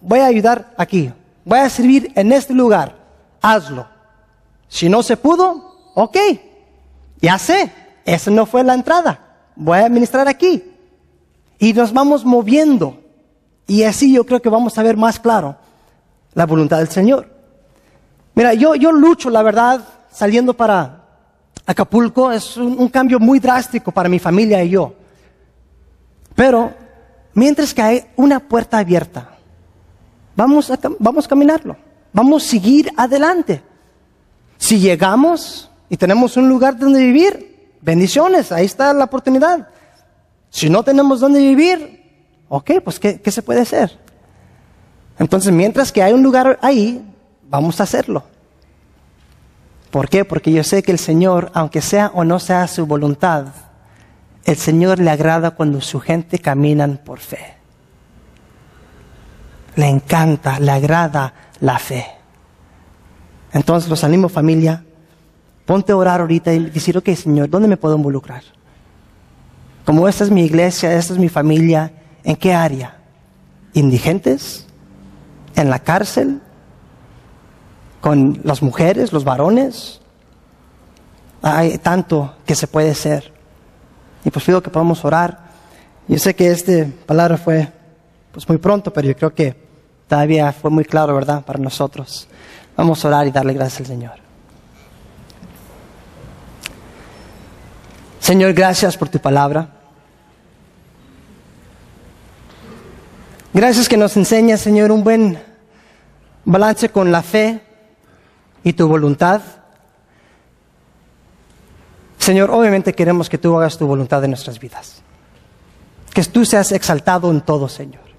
voy 0.00 0.20
a 0.20 0.26
ayudar 0.26 0.72
aquí, 0.76 1.12
voy 1.44 1.58
a 1.58 1.68
servir 1.68 2.12
en 2.14 2.32
este 2.32 2.54
lugar, 2.54 2.96
hazlo. 3.40 3.86
Si 4.68 4.88
no 4.88 5.02
se 5.02 5.16
pudo, 5.16 5.92
ok, 5.94 6.16
ya 7.20 7.38
sé, 7.38 7.72
esa 8.04 8.30
no 8.30 8.46
fue 8.46 8.62
la 8.64 8.74
entrada, 8.74 9.20
voy 9.56 9.78
a 9.78 9.86
administrar 9.86 10.28
aquí. 10.28 10.64
Y 11.58 11.72
nos 11.74 11.92
vamos 11.92 12.24
moviendo. 12.24 12.98
Y 13.66 13.82
así 13.82 14.12
yo 14.12 14.24
creo 14.24 14.40
que 14.40 14.48
vamos 14.48 14.78
a 14.78 14.82
ver 14.82 14.96
más 14.96 15.20
claro 15.20 15.56
la 16.32 16.46
voluntad 16.46 16.78
del 16.78 16.88
Señor. 16.88 17.28
Mira, 18.34 18.54
yo, 18.54 18.74
yo 18.74 18.92
lucho, 18.92 19.28
la 19.28 19.42
verdad, 19.42 19.80
saliendo 20.10 20.54
para 20.54 21.04
Acapulco, 21.66 22.32
es 22.32 22.56
un, 22.56 22.78
un 22.78 22.88
cambio 22.88 23.20
muy 23.20 23.38
drástico 23.38 23.92
para 23.92 24.08
mi 24.08 24.18
familia 24.18 24.64
y 24.64 24.70
yo. 24.70 24.94
Pero, 26.34 26.72
mientras 27.34 27.74
que 27.74 27.82
hay 27.82 28.04
una 28.16 28.40
puerta 28.40 28.78
abierta, 28.78 29.36
Vamos 30.36 30.70
a, 30.70 30.78
vamos 30.98 31.26
a 31.26 31.28
caminarlo. 31.28 31.76
Vamos 32.12 32.44
a 32.44 32.48
seguir 32.48 32.90
adelante. 32.96 33.62
Si 34.58 34.78
llegamos 34.78 35.70
y 35.88 35.96
tenemos 35.96 36.36
un 36.36 36.48
lugar 36.48 36.78
donde 36.78 37.00
vivir, 37.00 37.74
bendiciones, 37.80 38.52
ahí 38.52 38.66
está 38.66 38.92
la 38.92 39.04
oportunidad. 39.04 39.68
Si 40.50 40.68
no 40.68 40.82
tenemos 40.82 41.20
donde 41.20 41.40
vivir, 41.40 42.02
ok, 42.48 42.72
pues 42.84 42.98
¿qué, 42.98 43.20
qué 43.20 43.30
se 43.30 43.42
puede 43.42 43.60
hacer? 43.60 43.98
Entonces, 45.18 45.52
mientras 45.52 45.92
que 45.92 46.02
hay 46.02 46.12
un 46.12 46.22
lugar 46.22 46.58
ahí, 46.62 47.02
vamos 47.48 47.80
a 47.80 47.84
hacerlo. 47.84 48.24
¿Por 49.90 50.08
qué? 50.08 50.24
Porque 50.24 50.52
yo 50.52 50.62
sé 50.64 50.82
que 50.82 50.92
el 50.92 50.98
Señor, 50.98 51.50
aunque 51.54 51.80
sea 51.80 52.10
o 52.14 52.24
no 52.24 52.38
sea 52.38 52.66
su 52.68 52.86
voluntad, 52.86 53.46
el 54.44 54.56
Señor 54.56 54.98
le 54.98 55.10
agrada 55.10 55.52
cuando 55.52 55.80
su 55.80 56.00
gente 56.00 56.38
caminan 56.38 56.98
por 57.04 57.18
fe 57.18 57.59
le 59.80 59.88
encanta, 59.88 60.60
le 60.60 60.70
agrada 60.70 61.32
la 61.60 61.78
fe. 61.78 62.06
Entonces 63.52 63.88
los 63.88 64.04
animo 64.04 64.28
familia, 64.28 64.84
ponte 65.64 65.92
a 65.92 65.96
orar 65.96 66.20
ahorita 66.20 66.52
y 66.52 66.66
decir, 66.66 66.98
ok 66.98 67.08
Señor, 67.14 67.48
¿dónde 67.48 67.66
me 67.66 67.78
puedo 67.78 67.96
involucrar? 67.96 68.42
Como 69.86 70.06
esta 70.06 70.24
es 70.24 70.30
mi 70.30 70.44
iglesia, 70.44 70.92
esta 70.92 71.14
es 71.14 71.18
mi 71.18 71.30
familia, 71.30 71.92
¿en 72.22 72.36
qué 72.36 72.52
área? 72.52 72.98
¿Indigentes? 73.72 74.66
¿En 75.56 75.70
la 75.70 75.78
cárcel? 75.78 76.42
¿Con 78.02 78.38
las 78.44 78.62
mujeres, 78.62 79.14
los 79.14 79.24
varones? 79.24 80.02
Hay 81.40 81.78
tanto 81.78 82.34
que 82.44 82.54
se 82.54 82.66
puede 82.66 82.90
hacer. 82.90 83.32
Y 84.26 84.30
pues 84.30 84.44
pido 84.44 84.62
que 84.62 84.68
podamos 84.68 85.02
orar. 85.06 85.38
Yo 86.06 86.18
sé 86.18 86.34
que 86.34 86.50
esta 86.50 86.86
palabra 87.06 87.38
fue 87.38 87.72
pues 88.30 88.46
muy 88.46 88.58
pronto, 88.58 88.92
pero 88.92 89.08
yo 89.08 89.16
creo 89.16 89.34
que 89.34 89.69
todavía 90.10 90.52
fue 90.52 90.72
muy 90.72 90.84
claro, 90.84 91.14
¿verdad?, 91.14 91.44
para 91.44 91.60
nosotros. 91.60 92.26
Vamos 92.76 93.04
a 93.04 93.08
orar 93.08 93.28
y 93.28 93.30
darle 93.30 93.54
gracias 93.54 93.82
al 93.82 93.86
Señor. 93.86 94.12
Señor, 98.18 98.52
gracias 98.52 98.96
por 98.96 99.08
tu 99.08 99.20
palabra. 99.20 99.68
Gracias 103.54 103.88
que 103.88 103.96
nos 103.96 104.16
enseña, 104.16 104.56
Señor, 104.56 104.90
un 104.90 105.04
buen 105.04 105.40
balance 106.44 106.88
con 106.88 107.12
la 107.12 107.22
fe 107.22 107.60
y 108.64 108.72
tu 108.72 108.88
voluntad. 108.88 109.40
Señor, 112.18 112.50
obviamente 112.50 112.94
queremos 112.94 113.28
que 113.28 113.38
tú 113.38 113.56
hagas 113.56 113.78
tu 113.78 113.86
voluntad 113.86 114.24
en 114.24 114.30
nuestras 114.32 114.58
vidas. 114.58 115.02
Que 116.12 116.24
tú 116.24 116.44
seas 116.44 116.72
exaltado 116.72 117.30
en 117.30 117.42
todo, 117.42 117.68
Señor. 117.68 118.09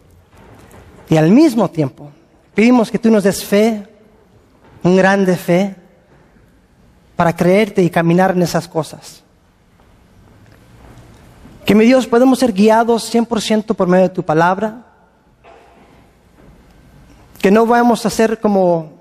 Y 1.12 1.18
al 1.18 1.30
mismo 1.30 1.70
tiempo, 1.70 2.10
pedimos 2.56 2.90
que 2.90 2.98
tú 2.98 3.12
nos 3.12 3.26
des 3.26 3.44
fe, 3.44 3.86
un 4.82 4.96
grande 4.96 5.36
fe, 5.36 5.76
para 7.18 7.36
creerte 7.36 7.84
y 7.84 7.90
caminar 7.90 8.32
en 8.32 8.42
esas 8.42 8.66
cosas. 8.66 9.22
Que 11.66 11.76
mi 11.76 11.84
Dios 11.84 12.08
podemos 12.08 12.40
ser 12.40 12.54
guiados 12.54 13.14
100% 13.14 13.76
por 13.76 13.90
medio 13.90 14.08
de 14.08 14.16
tu 14.16 14.24
palabra. 14.24 14.86
Que 17.42 17.52
no 17.52 17.66
vamos 17.66 18.06
a 18.06 18.10
ser 18.10 18.40
como 18.40 18.94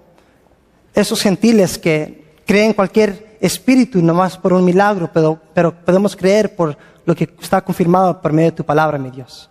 esos 0.93 1.23
gentiles 1.23 1.79
que 1.79 2.35
creen 2.45 2.73
cualquier 2.73 3.39
espíritu 3.41 4.03
nomás 4.03 4.37
por 4.37 4.53
un 4.53 4.65
milagro, 4.65 5.09
pero, 5.15 5.39
pero 5.55 5.73
podemos 5.73 6.17
creer 6.17 6.57
por 6.57 6.77
lo 7.05 7.15
que 7.15 7.33
está 7.41 7.61
confirmado 7.61 8.21
por 8.21 8.33
medio 8.33 8.51
de 8.51 8.57
tu 8.57 8.65
palabra, 8.65 8.99
mi 8.99 9.13
Dios. 9.13 9.49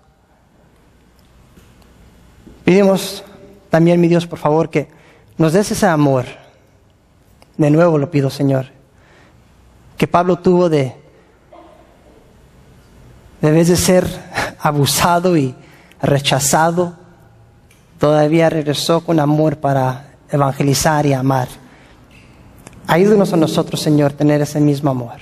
Pedimos 2.70 3.24
también, 3.72 4.00
mi 4.00 4.08
Dios, 4.08 4.28
por 4.28 4.38
favor, 4.38 4.70
que 4.70 4.90
nos 5.40 5.54
des 5.54 5.72
ese 5.72 5.88
amor. 5.88 6.26
De 7.58 7.72
nuevo 7.72 7.98
lo 7.98 8.12
pido, 8.12 8.30
Señor, 8.30 8.68
que 9.98 10.06
Pablo 10.06 10.36
tuvo 10.36 10.70
de, 10.70 10.94
de 13.42 13.52
vez 13.52 13.70
de 13.70 13.76
ser 13.76 14.06
abusado 14.60 15.36
y 15.36 15.56
rechazado, 16.00 16.94
todavía 17.98 18.52
regresó 18.52 19.04
con 19.04 19.20
amor 19.20 19.58
para 19.58 20.18
evangelizar 20.30 21.08
y 21.08 21.14
amar. 21.14 21.48
Ayúdenos 22.86 23.34
a 23.34 23.38
nosotros, 23.38 23.82
Señor, 23.82 24.14
tener 24.14 24.42
ese 24.44 24.60
mismo 24.60 24.92
amor. 24.92 25.18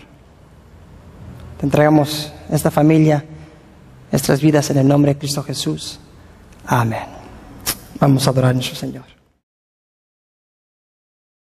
Te 1.61 1.65
entregamos 1.65 2.29
esta 2.51 2.71
familia, 2.71 3.23
nuestras 4.11 4.41
vidas 4.41 4.69
en 4.69 4.79
el 4.79 4.87
nombre 4.89 5.13
de 5.13 5.19
Cristo 5.19 5.43
Jesús. 5.43 6.01
Amén. 6.65 7.16
Vamos 7.99 8.27
adorar 8.27 8.51
a 8.51 8.53
nuestro 8.53 8.75
Señor. 8.75 9.16